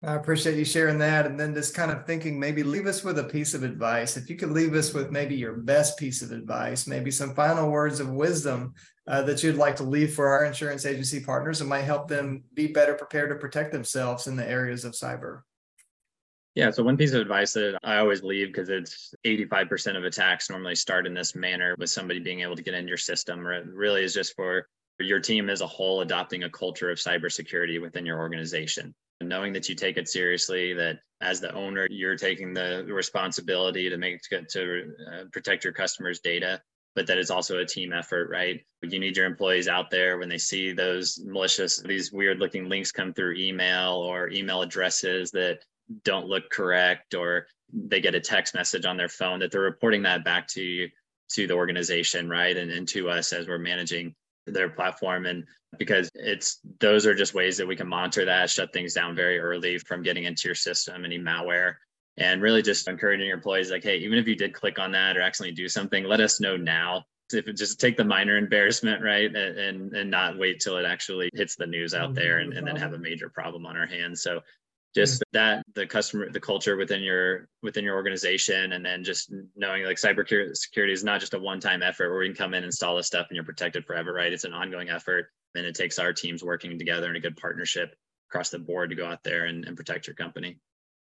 I 0.04 0.16
appreciate 0.16 0.58
you 0.58 0.66
sharing 0.66 0.98
that. 0.98 1.28
And 1.28 1.40
then 1.40 1.54
just 1.54 1.76
kind 1.76 1.92
of 1.92 2.08
thinking, 2.08 2.40
maybe 2.40 2.64
leave 2.64 2.88
us 2.88 3.04
with 3.04 3.20
a 3.20 3.24
piece 3.24 3.54
of 3.54 3.62
advice. 3.62 4.18
If 4.18 4.32
you 4.32 4.36
could 4.36 4.50
leave 4.50 4.74
us 4.74 4.96
with 4.96 5.12
maybe 5.12 5.36
your 5.36 5.54
best 5.54 5.98
piece 6.00 6.24
of 6.24 6.32
advice, 6.32 6.88
maybe 6.88 7.12
some 7.12 7.36
final 7.36 7.70
words 7.70 8.00
of 8.00 8.10
wisdom 8.10 8.74
uh, 9.08 9.22
that 9.24 9.44
you'd 9.44 9.58
like 9.58 9.76
to 9.76 9.84
leave 9.84 10.16
for 10.16 10.30
our 10.30 10.46
insurance 10.46 10.88
agency 10.88 11.20
partners 11.20 11.62
and 11.62 11.70
might 11.70 11.82
help 11.82 12.08
them 12.08 12.44
be 12.56 12.66
better 12.66 12.96
prepared 12.96 13.30
to 13.30 13.36
protect 13.36 13.72
themselves 13.72 14.26
in 14.26 14.36
the 14.36 14.50
areas 14.50 14.86
of 14.86 14.94
cyber. 14.94 15.42
Yeah, 16.56 16.72
so 16.72 16.84
one 16.84 16.98
piece 16.98 17.14
of 17.14 17.22
advice 17.22 17.54
that 17.54 17.78
I 17.84 17.98
always 17.98 18.24
leave 18.24 18.48
because 18.48 18.70
it's 18.70 19.14
85% 19.24 19.98
of 19.98 20.04
attacks 20.04 20.50
normally 20.50 20.76
start 20.76 21.06
in 21.06 21.14
this 21.14 21.36
manner 21.36 21.76
with 21.78 21.92
somebody 21.92 22.20
being 22.20 22.42
able 22.42 22.56
to 22.56 22.64
get 22.64 22.74
into 22.74 22.90
your 22.90 22.98
system, 22.98 23.48
or 23.48 23.54
it 23.54 23.68
really 23.68 24.04
is 24.04 24.16
just 24.16 24.36
for 24.36 24.68
your 25.00 25.20
team 25.20 25.50
as 25.50 25.62
a 25.62 25.68
whole 25.68 26.02
adopting 26.02 26.44
a 26.44 26.50
culture 26.50 26.90
of 26.90 26.98
cybersecurity 26.98 27.80
within 27.80 28.06
your 28.06 28.18
organization 28.18 28.94
knowing 29.24 29.54
that 29.54 29.70
you 29.70 29.76
take 29.76 29.98
it 29.98 30.10
seriously 30.10 30.74
that 30.74 31.00
as 31.22 31.40
the 31.40 31.54
owner 31.54 31.88
you're 31.90 32.16
taking 32.16 32.54
the 32.54 32.84
responsibility 32.88 33.90
to 33.90 33.98
make 33.98 34.22
to, 34.22 34.44
to 34.46 34.92
uh, 35.12 35.24
protect 35.32 35.64
your 35.64 35.74
customers 35.74 36.20
data 36.20 36.62
but 36.96 37.08
that 37.08 37.18
it's 37.18 37.32
also 37.32 37.60
a 37.60 37.66
team 37.66 37.94
effort 37.94 38.30
right? 38.30 38.62
You 38.82 39.00
need 39.00 39.16
your 39.16 39.26
employees 39.26 39.68
out 39.68 39.90
there 39.90 40.18
when 40.18 40.30
they 40.30 40.38
see 40.38 40.74
those 40.74 41.20
malicious 41.24 41.78
these 41.80 42.12
weird 42.12 42.40
looking 42.40 42.68
links 42.68 42.92
come 42.92 43.14
through 43.14 43.36
email 43.36 43.94
or 43.94 44.30
email 44.30 44.62
addresses 44.62 45.32
that 45.32 45.60
don't 46.04 46.28
look 46.28 46.50
correct 46.50 47.14
or 47.14 47.48
they 47.74 48.02
get 48.02 48.16
a 48.16 48.20
text 48.20 48.54
message 48.54 48.86
on 48.86 48.98
their 48.98 49.10
phone 49.10 49.40
that 49.40 49.52
they're 49.52 49.62
reporting 49.62 50.02
that 50.04 50.26
back 50.26 50.48
to 50.48 50.90
to 51.30 51.48
the 51.48 51.54
organization 51.54 52.30
right? 52.30 52.58
And, 52.58 52.72
and 52.72 52.88
to 52.90 53.10
us 53.10 53.32
as 53.32 53.48
we're 53.48 53.58
managing 53.58 54.16
their 54.54 54.70
platform. 54.70 55.26
And 55.26 55.46
because 55.78 56.10
it's 56.16 56.60
those 56.80 57.06
are 57.06 57.16
just 57.16 57.34
ways 57.34 57.58
that 57.58 57.68
we 57.68 57.76
can 57.76 57.88
monitor 57.88 58.26
that 58.26 58.50
shut 58.50 58.74
things 58.74 58.94
down 58.94 59.16
very 59.16 59.40
early 59.40 59.78
from 59.78 60.04
getting 60.04 60.26
into 60.26 60.48
your 60.48 60.56
system 60.56 61.06
any 61.06 61.20
malware. 61.20 61.76
And 62.18 62.42
really 62.42 62.62
just 62.62 62.88
encouraging 62.88 63.28
your 63.28 63.38
employees 63.38 63.72
like 63.72 63.84
hey 63.84 63.98
even 63.98 64.18
if 64.18 64.28
you 64.28 64.36
did 64.36 64.54
click 64.54 64.80
on 64.80 64.92
that 64.92 65.16
or 65.16 65.22
accidentally 65.22 65.56
do 65.56 65.70
something 65.70 66.04
let 66.04 66.20
us 66.20 66.40
know 66.40 66.58
now. 66.58 67.06
If 67.34 67.48
it 67.48 67.56
just 67.56 67.80
take 67.80 67.96
the 67.96 68.04
minor 68.04 68.38
embarrassment 68.38 69.02
right? 69.02 69.34
And, 69.34 69.58
and 69.58 69.96
and 69.96 70.12
not 70.12 70.38
wait 70.38 70.60
till 70.60 70.78
it 70.78 70.86
actually 70.86 71.30
hits 71.34 71.56
the 71.56 71.66
news 71.66 71.94
out 71.94 72.10
mm-hmm. 72.10 72.16
there 72.16 72.40
and, 72.40 72.54
and 72.54 72.68
then 72.68 72.76
have 72.76 72.94
a 72.94 72.98
major 72.98 73.30
problem 73.30 73.66
on 73.66 73.78
our 73.78 73.88
hands. 73.88 74.22
So 74.22 74.42
just 74.94 75.22
mm-hmm. 75.22 75.38
that 75.38 75.66
the 75.76 75.86
customer 75.86 76.30
the 76.30 76.40
culture 76.40 76.76
within 76.76 77.02
your 77.02 77.48
within 77.64 77.84
your 77.84 77.96
organization 77.96 78.74
and 78.74 78.86
then 78.86 79.04
just 79.04 79.34
knowing 79.56 79.84
like 79.86 79.98
cyber 79.98 80.26
security 80.56 80.94
is 80.94 81.04
not 81.04 81.20
just 81.20 81.34
a 81.34 81.40
one-time 81.40 81.82
effort 81.82 82.10
where 82.10 82.20
we 82.20 82.28
can 82.28 82.36
come 82.36 82.54
in 82.54 82.58
and 82.58 82.66
install 82.66 82.96
this 82.96 83.08
stuff 83.08 83.28
and 83.30 83.36
you're 83.36 83.46
protected 83.46 83.86
forever 83.86 84.14
right 84.14 84.34
it's 84.34 84.44
an 84.44 84.54
ongoing 84.54 84.90
effort 84.90 85.28
and 85.56 85.66
it 85.66 85.76
takes 85.76 86.00
our 86.00 86.14
teams 86.14 86.44
working 86.44 86.78
together 86.78 87.10
in 87.10 87.16
a 87.16 87.20
good 87.20 87.38
partnership 87.38 87.96
across 88.30 88.50
the 88.50 88.60
board 88.60 88.90
to 88.90 88.96
go 88.96 89.06
out 89.06 89.24
there 89.24 89.46
and, 89.46 89.66
and 89.66 89.78
protect 89.78 90.08
your 90.08 90.16
company 90.16 90.60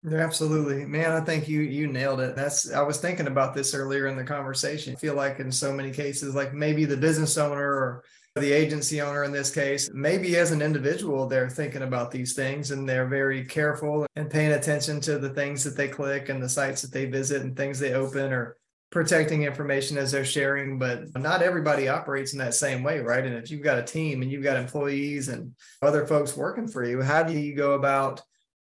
absolutely. 0.10 0.86
Man, 0.86 1.12
I 1.12 1.20
think 1.20 1.48
you 1.48 1.62
you 1.62 1.88
nailed 1.88 2.22
it. 2.22 2.36
That's 2.36 2.72
I 2.72 2.82
was 2.82 2.98
thinking 2.98 3.28
about 3.28 3.54
this 3.54 3.76
earlier 3.76 4.08
in 4.08 4.18
the 4.18 4.24
conversation. 4.24 4.94
I 4.94 4.96
feel 4.96 5.14
like 5.14 5.40
in 5.40 5.52
so 5.52 5.72
many 5.72 5.92
cases, 5.92 6.34
like 6.34 6.54
maybe 6.54 6.86
the 6.86 6.98
business 6.98 7.38
owner 7.38 7.62
or 7.62 8.04
the 8.36 8.52
agency 8.52 9.02
owner 9.02 9.24
in 9.26 9.32
this 9.32 9.54
case, 9.54 9.89
maybe 9.94 10.38
as 10.38 10.52
an 10.52 10.62
individual, 10.62 11.28
they're 11.28 11.50
thinking 11.50 11.82
about 11.82 12.12
these 12.12 12.34
things 12.34 12.72
and 12.72 12.88
they're 12.88 13.08
very 13.08 13.44
careful 13.44 14.06
and 14.15 14.30
paying 14.30 14.54
attention 14.54 15.02
to 15.02 15.17
the 15.17 15.32
things 15.32 15.63
that 15.65 15.76
they 15.76 15.89
click 15.89 16.30
and 16.30 16.41
the 16.41 16.48
sites 16.48 16.82
that 16.82 16.94
they 16.94 17.06
visit 17.06 17.41
and 17.41 17.58
things 17.58 17.78
they 17.78 17.94
open 17.94 18.32
or 18.32 18.56
protecting 18.89 19.44
information 19.44 19.98
as 19.98 20.12
they're 20.12 20.24
sharing. 20.24 20.80
But 20.80 21.17
not 21.17 21.41
everybody 21.41 21.89
operates 21.89 22.32
in 22.32 22.39
that 22.39 22.54
same 22.54 22.84
way, 22.84 23.00
right? 23.00 23.26
And 23.26 23.36
if 23.36 23.52
you've 23.52 23.63
got 23.63 23.80
a 23.80 23.84
team 23.84 24.22
and 24.22 24.32
you've 24.32 24.44
got 24.44 24.58
employees 24.58 25.28
and 25.28 25.54
other 25.82 26.06
folks 26.06 26.38
working 26.38 26.67
for 26.67 26.86
you, 26.86 27.02
how 27.02 27.24
do 27.24 27.38
you 27.38 27.54
go 27.54 27.74
about 27.74 28.22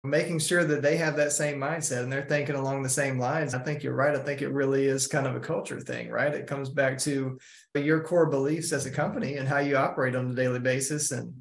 making 0.05 0.39
sure 0.39 0.65
that 0.65 0.81
they 0.81 0.97
have 0.97 1.17
that 1.17 1.33
same 1.33 1.59
mindset 1.59 2.03
and 2.03 2.13
they're 2.13 2.27
thinking 2.27 2.55
along 2.55 2.83
the 2.83 2.89
same 2.89 3.19
lines. 3.19 3.55
I 3.55 3.59
think 3.59 3.83
you're 3.83 3.95
right. 3.95 4.15
I 4.15 4.21
think 4.21 4.43
it 4.43 4.53
really 4.53 4.87
is 4.87 5.09
kind 5.09 5.27
of 5.27 5.35
a 5.35 5.41
culture 5.41 5.81
thing, 5.81 6.09
right? 6.09 6.33
It 6.33 6.47
comes 6.47 6.69
back 6.69 6.99
to 6.99 7.39
your 7.75 8.03
core 8.03 8.31
beliefs 8.31 8.73
as 8.73 8.87
a 8.87 8.91
company 8.91 9.37
and 9.37 9.49
how 9.49 9.59
you 9.59 9.77
operate 9.77 10.15
on 10.15 10.31
a 10.31 10.35
daily 10.35 10.61
basis. 10.61 11.11
And 11.11 11.35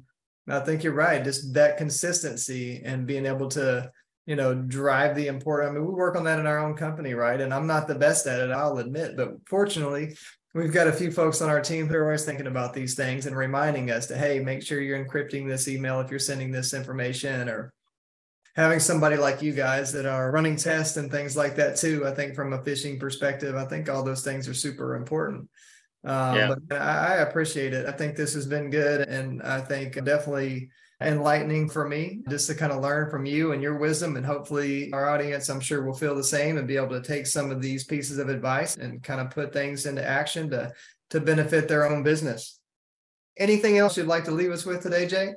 I 0.48 0.60
think 0.60 0.82
you're 0.82 0.92
right. 0.92 1.22
Just 1.22 1.54
that 1.54 1.76
consistency 1.76 2.82
and 2.84 3.06
being 3.06 3.26
able 3.26 3.48
to, 3.50 3.90
you 4.26 4.34
know, 4.34 4.54
drive 4.54 5.14
the 5.14 5.28
important. 5.28 5.70
I 5.70 5.72
mean, 5.74 5.86
we 5.86 5.94
work 5.94 6.16
on 6.16 6.24
that 6.24 6.40
in 6.40 6.46
our 6.46 6.58
own 6.58 6.74
company, 6.74 7.14
right? 7.14 7.40
And 7.40 7.54
I'm 7.54 7.66
not 7.66 7.86
the 7.86 7.94
best 7.94 8.26
at 8.26 8.40
it, 8.40 8.50
I'll 8.50 8.78
admit, 8.78 9.16
but 9.16 9.36
fortunately, 9.46 10.16
we've 10.54 10.72
got 10.72 10.88
a 10.88 10.92
few 10.92 11.12
folks 11.12 11.40
on 11.40 11.48
our 11.48 11.60
team 11.60 11.86
who 11.86 11.94
are 11.94 12.04
always 12.04 12.24
thinking 12.24 12.48
about 12.48 12.74
these 12.74 12.94
things 12.94 13.26
and 13.26 13.36
reminding 13.36 13.90
us 13.90 14.06
to, 14.06 14.18
hey, 14.18 14.40
make 14.40 14.62
sure 14.62 14.80
you're 14.80 15.02
encrypting 15.02 15.46
this 15.46 15.68
email 15.68 16.00
if 16.00 16.10
you're 16.10 16.18
sending 16.18 16.50
this 16.50 16.74
information 16.74 17.48
or 17.48 17.72
having 18.58 18.80
somebody 18.80 19.16
like 19.16 19.40
you 19.40 19.52
guys 19.52 19.92
that 19.92 20.04
are 20.04 20.32
running 20.32 20.56
tests 20.56 20.96
and 20.96 21.12
things 21.12 21.36
like 21.36 21.54
that 21.54 21.76
too. 21.76 22.04
I 22.04 22.10
think 22.10 22.34
from 22.34 22.52
a 22.52 22.58
phishing 22.58 22.98
perspective, 22.98 23.54
I 23.54 23.64
think 23.64 23.88
all 23.88 24.02
those 24.02 24.24
things 24.24 24.48
are 24.48 24.54
super 24.54 24.96
important. 24.96 25.48
Um, 26.04 26.34
yeah. 26.34 26.54
But 26.66 26.76
I, 26.76 27.06
I 27.06 27.14
appreciate 27.18 27.72
it. 27.72 27.86
I 27.86 27.92
think 27.92 28.16
this 28.16 28.34
has 28.34 28.46
been 28.46 28.68
good, 28.68 29.02
and 29.08 29.40
I 29.42 29.60
think 29.60 29.94
definitely 30.04 30.70
enlightening 31.00 31.68
for 31.68 31.88
me 31.88 32.22
just 32.28 32.48
to 32.48 32.56
kind 32.56 32.72
of 32.72 32.82
learn 32.82 33.08
from 33.08 33.24
you 33.24 33.52
and 33.52 33.62
your 33.62 33.78
wisdom 33.78 34.16
and 34.16 34.26
hopefully 34.26 34.92
our 34.92 35.08
audience 35.08 35.48
i'm 35.48 35.60
sure 35.60 35.84
will 35.84 35.94
feel 35.94 36.16
the 36.16 36.24
same 36.24 36.58
and 36.58 36.66
be 36.66 36.76
able 36.76 36.88
to 36.88 37.00
take 37.00 37.24
some 37.24 37.52
of 37.52 37.62
these 37.62 37.84
pieces 37.84 38.18
of 38.18 38.28
advice 38.28 38.76
and 38.78 39.00
kind 39.04 39.20
of 39.20 39.30
put 39.30 39.52
things 39.52 39.86
into 39.86 40.04
action 40.04 40.50
to 40.50 40.72
to 41.08 41.20
benefit 41.20 41.68
their 41.68 41.88
own 41.88 42.02
business 42.02 42.58
anything 43.36 43.78
else 43.78 43.96
you'd 43.96 44.08
like 44.08 44.24
to 44.24 44.32
leave 44.32 44.50
us 44.50 44.66
with 44.66 44.82
today 44.82 45.06
jay 45.06 45.34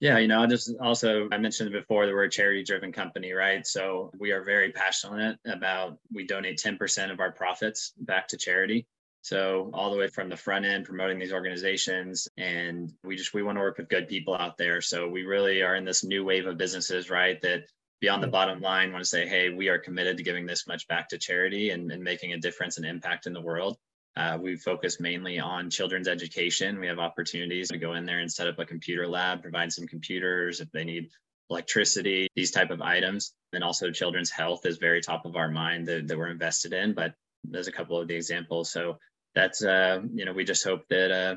yeah, 0.00 0.18
you 0.18 0.28
know, 0.28 0.42
I 0.42 0.46
just 0.46 0.72
also 0.80 1.28
I 1.32 1.38
mentioned 1.38 1.72
before 1.72 2.06
that 2.06 2.12
we're 2.12 2.24
a 2.24 2.30
charity 2.30 2.62
driven 2.62 2.92
company, 2.92 3.32
right? 3.32 3.66
So 3.66 4.10
we 4.18 4.32
are 4.32 4.44
very 4.44 4.70
passionate 4.72 5.38
about 5.46 5.98
we 6.12 6.26
donate 6.26 6.58
10% 6.58 7.10
of 7.10 7.20
our 7.20 7.32
profits 7.32 7.92
back 7.98 8.28
to 8.28 8.36
charity. 8.36 8.86
So 9.22 9.70
all 9.72 9.90
the 9.90 9.96
way 9.96 10.08
from 10.08 10.28
the 10.28 10.36
front 10.36 10.66
end 10.66 10.84
promoting 10.84 11.18
these 11.18 11.32
organizations 11.32 12.28
and 12.36 12.92
we 13.02 13.16
just 13.16 13.34
we 13.34 13.42
want 13.42 13.56
to 13.56 13.62
work 13.62 13.78
with 13.78 13.88
good 13.88 14.06
people 14.06 14.36
out 14.36 14.58
there. 14.58 14.82
So 14.82 15.08
we 15.08 15.24
really 15.24 15.62
are 15.62 15.76
in 15.76 15.84
this 15.84 16.04
new 16.04 16.24
wave 16.24 16.46
of 16.46 16.58
businesses, 16.58 17.08
right? 17.08 17.40
That 17.40 17.64
beyond 18.00 18.22
the 18.22 18.26
mm-hmm. 18.26 18.32
bottom 18.32 18.60
line 18.60 18.92
want 18.92 19.02
to 19.02 19.08
say, 19.08 19.26
hey, 19.26 19.48
we 19.48 19.68
are 19.68 19.78
committed 19.78 20.18
to 20.18 20.22
giving 20.22 20.44
this 20.44 20.66
much 20.66 20.86
back 20.88 21.08
to 21.08 21.18
charity 21.18 21.70
and, 21.70 21.90
and 21.90 22.02
making 22.02 22.34
a 22.34 22.38
difference 22.38 22.76
and 22.76 22.86
impact 22.86 23.26
in 23.26 23.32
the 23.32 23.40
world. 23.40 23.78
Uh, 24.16 24.38
we 24.40 24.56
focus 24.56 24.98
mainly 24.98 25.38
on 25.38 25.70
children's 25.70 26.08
education. 26.08 26.80
We 26.80 26.86
have 26.86 26.98
opportunities 26.98 27.68
to 27.68 27.78
go 27.78 27.94
in 27.94 28.06
there 28.06 28.20
and 28.20 28.32
set 28.32 28.48
up 28.48 28.58
a 28.58 28.64
computer 28.64 29.06
lab, 29.06 29.42
provide 29.42 29.72
some 29.72 29.86
computers 29.86 30.60
if 30.60 30.70
they 30.72 30.84
need 30.84 31.10
electricity, 31.50 32.28
these 32.34 32.50
type 32.50 32.70
of 32.70 32.80
items. 32.80 33.34
And 33.52 33.62
also 33.62 33.90
children's 33.90 34.30
health 34.30 34.64
is 34.64 34.78
very 34.78 35.00
top 35.00 35.26
of 35.26 35.36
our 35.36 35.48
mind 35.50 35.86
that, 35.88 36.08
that 36.08 36.16
we're 36.16 36.30
invested 36.30 36.72
in. 36.72 36.94
But 36.94 37.14
there's 37.44 37.68
a 37.68 37.72
couple 37.72 38.00
of 38.00 38.08
the 38.08 38.14
examples. 38.14 38.72
So 38.72 38.98
that's 39.34 39.62
uh, 39.62 40.00
you 40.14 40.24
know 40.24 40.32
we 40.32 40.44
just 40.44 40.64
hope 40.64 40.82
that 40.88 41.10
uh, 41.12 41.36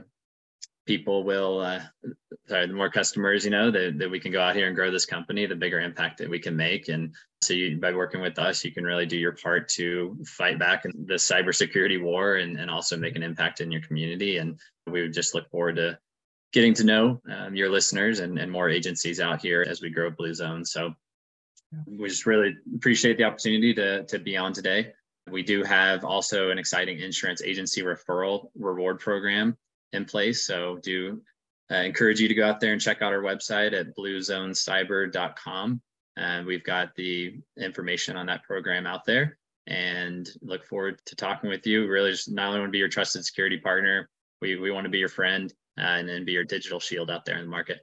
people 0.85 1.23
will 1.23 1.59
uh, 1.59 1.81
sorry 2.47 2.67
the 2.67 2.73
more 2.73 2.89
customers 2.89 3.45
you 3.45 3.51
know 3.51 3.69
that, 3.69 3.99
that 3.99 4.09
we 4.09 4.19
can 4.19 4.31
go 4.31 4.41
out 4.41 4.55
here 4.55 4.67
and 4.67 4.75
grow 4.75 4.89
this 4.89 5.05
company 5.05 5.45
the 5.45 5.55
bigger 5.55 5.79
impact 5.79 6.17
that 6.17 6.29
we 6.29 6.39
can 6.39 6.55
make. 6.55 6.89
And 6.89 7.13
so 7.41 7.53
you, 7.53 7.77
by 7.77 7.93
working 7.93 8.21
with 8.21 8.39
us 8.39 8.63
you 8.65 8.71
can 8.71 8.83
really 8.83 9.05
do 9.05 9.17
your 9.17 9.33
part 9.33 9.69
to 9.69 10.17
fight 10.25 10.57
back 10.57 10.85
in 10.85 10.91
the 11.05 11.15
cybersecurity 11.15 12.01
war 12.01 12.35
and, 12.35 12.59
and 12.59 12.71
also 12.71 12.97
make 12.97 13.15
an 13.15 13.23
impact 13.23 13.61
in 13.61 13.71
your 13.71 13.81
community. 13.81 14.37
And 14.37 14.59
we 14.87 15.01
would 15.01 15.13
just 15.13 15.35
look 15.35 15.49
forward 15.49 15.75
to 15.75 15.97
getting 16.51 16.73
to 16.73 16.83
know 16.83 17.21
um, 17.31 17.55
your 17.55 17.69
listeners 17.69 18.19
and, 18.19 18.39
and 18.39 18.51
more 18.51 18.69
agencies 18.69 19.19
out 19.19 19.41
here 19.41 19.63
as 19.67 19.81
we 19.81 19.89
grow 19.89 20.09
blue 20.09 20.33
zone. 20.33 20.65
So 20.65 20.93
we 21.85 22.09
just 22.09 22.25
really 22.25 22.55
appreciate 22.75 23.17
the 23.17 23.23
opportunity 23.25 23.73
to, 23.75 24.03
to 24.05 24.17
be 24.17 24.35
on 24.35 24.53
today. 24.53 24.93
We 25.29 25.43
do 25.43 25.63
have 25.63 26.03
also 26.03 26.49
an 26.49 26.57
exciting 26.57 26.99
insurance 26.99 27.43
agency 27.43 27.83
referral 27.83 28.49
reward 28.57 28.99
program 28.99 29.55
in 29.93 30.05
place. 30.05 30.45
So 30.45 30.77
do 30.81 31.21
uh, 31.71 31.75
encourage 31.75 32.19
you 32.19 32.27
to 32.27 32.33
go 32.33 32.47
out 32.47 32.59
there 32.59 32.73
and 32.73 32.81
check 32.81 33.01
out 33.01 33.13
our 33.13 33.21
website 33.21 33.73
at 33.73 33.95
bluezonecyber.com. 33.95 35.81
And 36.17 36.45
we've 36.45 36.63
got 36.63 36.95
the 36.95 37.39
information 37.57 38.17
on 38.17 38.25
that 38.25 38.43
program 38.43 38.85
out 38.85 39.05
there 39.05 39.37
and 39.67 40.29
look 40.41 40.65
forward 40.65 40.99
to 41.05 41.15
talking 41.15 41.49
with 41.49 41.65
you. 41.65 41.87
Really 41.87 42.11
just 42.11 42.31
not 42.31 42.47
only 42.47 42.59
want 42.59 42.69
to 42.69 42.71
be 42.71 42.79
your 42.79 42.89
trusted 42.89 43.23
security 43.23 43.57
partner, 43.57 44.09
we, 44.41 44.57
we 44.57 44.71
want 44.71 44.85
to 44.85 44.89
be 44.89 44.97
your 44.97 45.09
friend 45.09 45.53
uh, 45.77 45.83
and 45.83 46.09
then 46.09 46.25
be 46.25 46.33
your 46.33 46.43
digital 46.43 46.79
shield 46.79 47.09
out 47.09 47.25
there 47.25 47.37
in 47.37 47.45
the 47.45 47.49
market. 47.49 47.79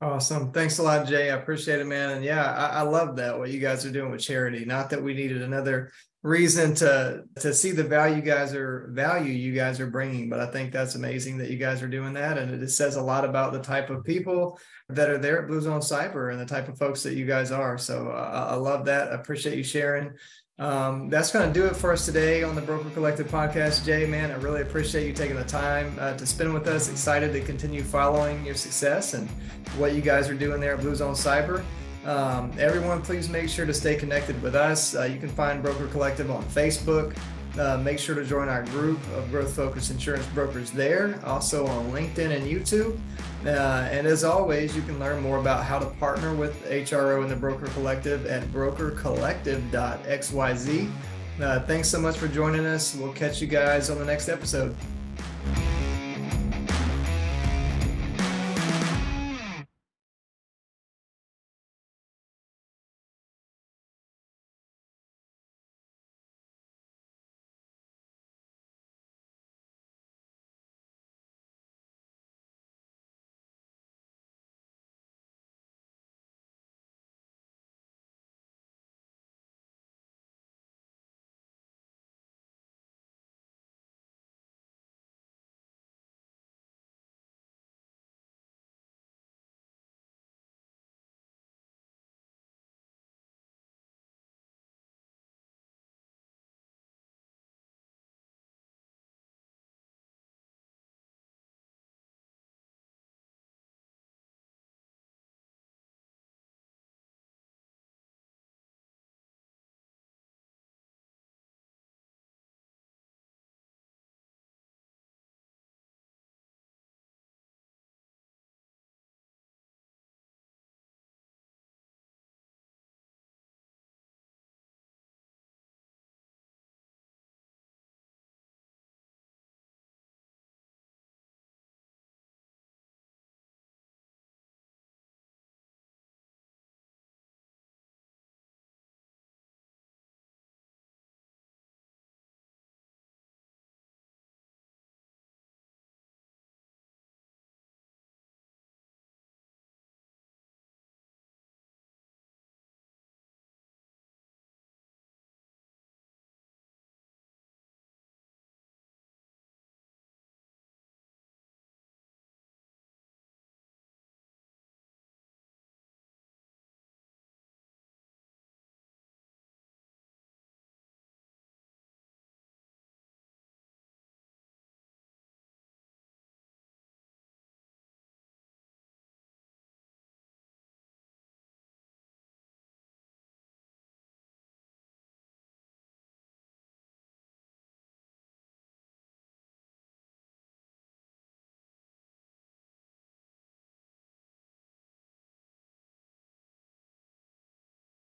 Awesome. 0.00 0.52
Thanks 0.52 0.78
a 0.78 0.82
lot, 0.82 1.06
Jay. 1.06 1.30
I 1.30 1.36
appreciate 1.36 1.80
it, 1.80 1.86
man. 1.86 2.10
And 2.10 2.24
yeah, 2.24 2.52
I, 2.52 2.80
I 2.80 2.82
love 2.82 3.16
that 3.16 3.38
what 3.38 3.50
you 3.50 3.60
guys 3.60 3.84
are 3.86 3.92
doing 3.92 4.10
with 4.10 4.20
charity. 4.20 4.64
Not 4.64 4.90
that 4.90 5.02
we 5.02 5.14
needed 5.14 5.42
another 5.42 5.92
reason 6.24 6.74
to 6.74 7.22
to 7.38 7.52
see 7.52 7.70
the 7.70 7.84
value 7.84 8.22
guys 8.22 8.54
are 8.54 8.88
value 8.92 9.30
you 9.30 9.52
guys 9.52 9.78
are 9.78 9.86
bringing 9.86 10.30
but 10.30 10.40
i 10.40 10.46
think 10.46 10.72
that's 10.72 10.94
amazing 10.94 11.36
that 11.36 11.50
you 11.50 11.58
guys 11.58 11.82
are 11.82 11.88
doing 11.88 12.14
that. 12.14 12.38
And 12.38 12.62
it 12.62 12.70
says 12.70 12.96
a 12.96 13.02
lot 13.02 13.26
about 13.26 13.52
the 13.52 13.60
type 13.60 13.90
of 13.90 14.04
people 14.04 14.58
that 14.88 15.10
are 15.10 15.18
there 15.18 15.42
at 15.42 15.48
blue 15.48 15.60
zone 15.60 15.80
cyber 15.80 16.32
and 16.32 16.40
the 16.40 16.46
type 16.46 16.68
of 16.68 16.78
folks 16.78 17.02
that 17.02 17.14
you 17.14 17.26
guys 17.26 17.52
are. 17.52 17.76
So 17.76 18.08
uh, 18.08 18.48
i 18.50 18.54
love 18.54 18.86
that. 18.86 19.12
I 19.12 19.16
appreciate 19.16 19.58
you 19.58 19.62
sharing. 19.62 20.12
Um, 20.58 21.10
that's 21.10 21.32
going 21.32 21.52
to 21.52 21.60
do 21.60 21.66
it 21.66 21.76
for 21.76 21.92
us 21.92 22.06
today 22.06 22.42
on 22.42 22.54
the 22.54 22.62
broker 22.62 22.88
collective 22.90 23.28
podcast. 23.28 23.84
Jay 23.84 24.06
man 24.06 24.30
i 24.30 24.36
really 24.36 24.62
appreciate 24.62 25.06
you 25.06 25.12
taking 25.12 25.36
the 25.36 25.44
time 25.44 25.94
uh, 26.00 26.14
to 26.14 26.24
spend 26.24 26.54
with 26.54 26.66
us. 26.68 26.88
Excited 26.88 27.34
to 27.34 27.40
continue 27.42 27.82
following 27.82 28.44
your 28.46 28.54
success 28.54 29.12
and 29.12 29.28
what 29.76 29.94
you 29.94 30.00
guys 30.00 30.30
are 30.30 30.34
doing 30.34 30.58
there 30.58 30.74
at 30.74 30.80
blue 30.80 30.94
zone 30.94 31.14
cyber 31.14 31.62
um, 32.04 32.52
everyone, 32.58 33.02
please 33.02 33.28
make 33.28 33.48
sure 33.48 33.66
to 33.66 33.74
stay 33.74 33.96
connected 33.96 34.40
with 34.42 34.54
us. 34.54 34.94
Uh, 34.94 35.02
you 35.04 35.18
can 35.18 35.28
find 35.28 35.62
Broker 35.62 35.86
Collective 35.88 36.30
on 36.30 36.44
Facebook. 36.44 37.16
Uh, 37.58 37.78
make 37.78 37.98
sure 37.98 38.14
to 38.16 38.24
join 38.24 38.48
our 38.48 38.62
group 38.64 38.98
of 39.14 39.30
growth 39.30 39.54
focused 39.54 39.90
insurance 39.90 40.26
brokers 40.28 40.70
there, 40.72 41.20
also 41.24 41.66
on 41.66 41.90
LinkedIn 41.92 42.36
and 42.36 42.46
YouTube. 42.46 42.98
Uh, 43.46 43.88
and 43.90 44.06
as 44.06 44.24
always, 44.24 44.74
you 44.74 44.80
can 44.82 44.98
learn 44.98 45.22
more 45.22 45.38
about 45.38 45.64
how 45.64 45.78
to 45.78 45.86
partner 45.86 46.34
with 46.34 46.66
HRO 46.68 47.22
and 47.22 47.30
the 47.30 47.36
Broker 47.36 47.66
Collective 47.66 48.26
at 48.26 48.42
brokercollective.xyz. 48.44 50.90
Uh, 51.40 51.60
thanks 51.60 51.88
so 51.88 52.00
much 52.00 52.16
for 52.16 52.28
joining 52.28 52.66
us. 52.66 52.96
We'll 52.96 53.12
catch 53.12 53.40
you 53.40 53.46
guys 53.46 53.90
on 53.90 53.98
the 53.98 54.04
next 54.04 54.28
episode. 54.28 54.74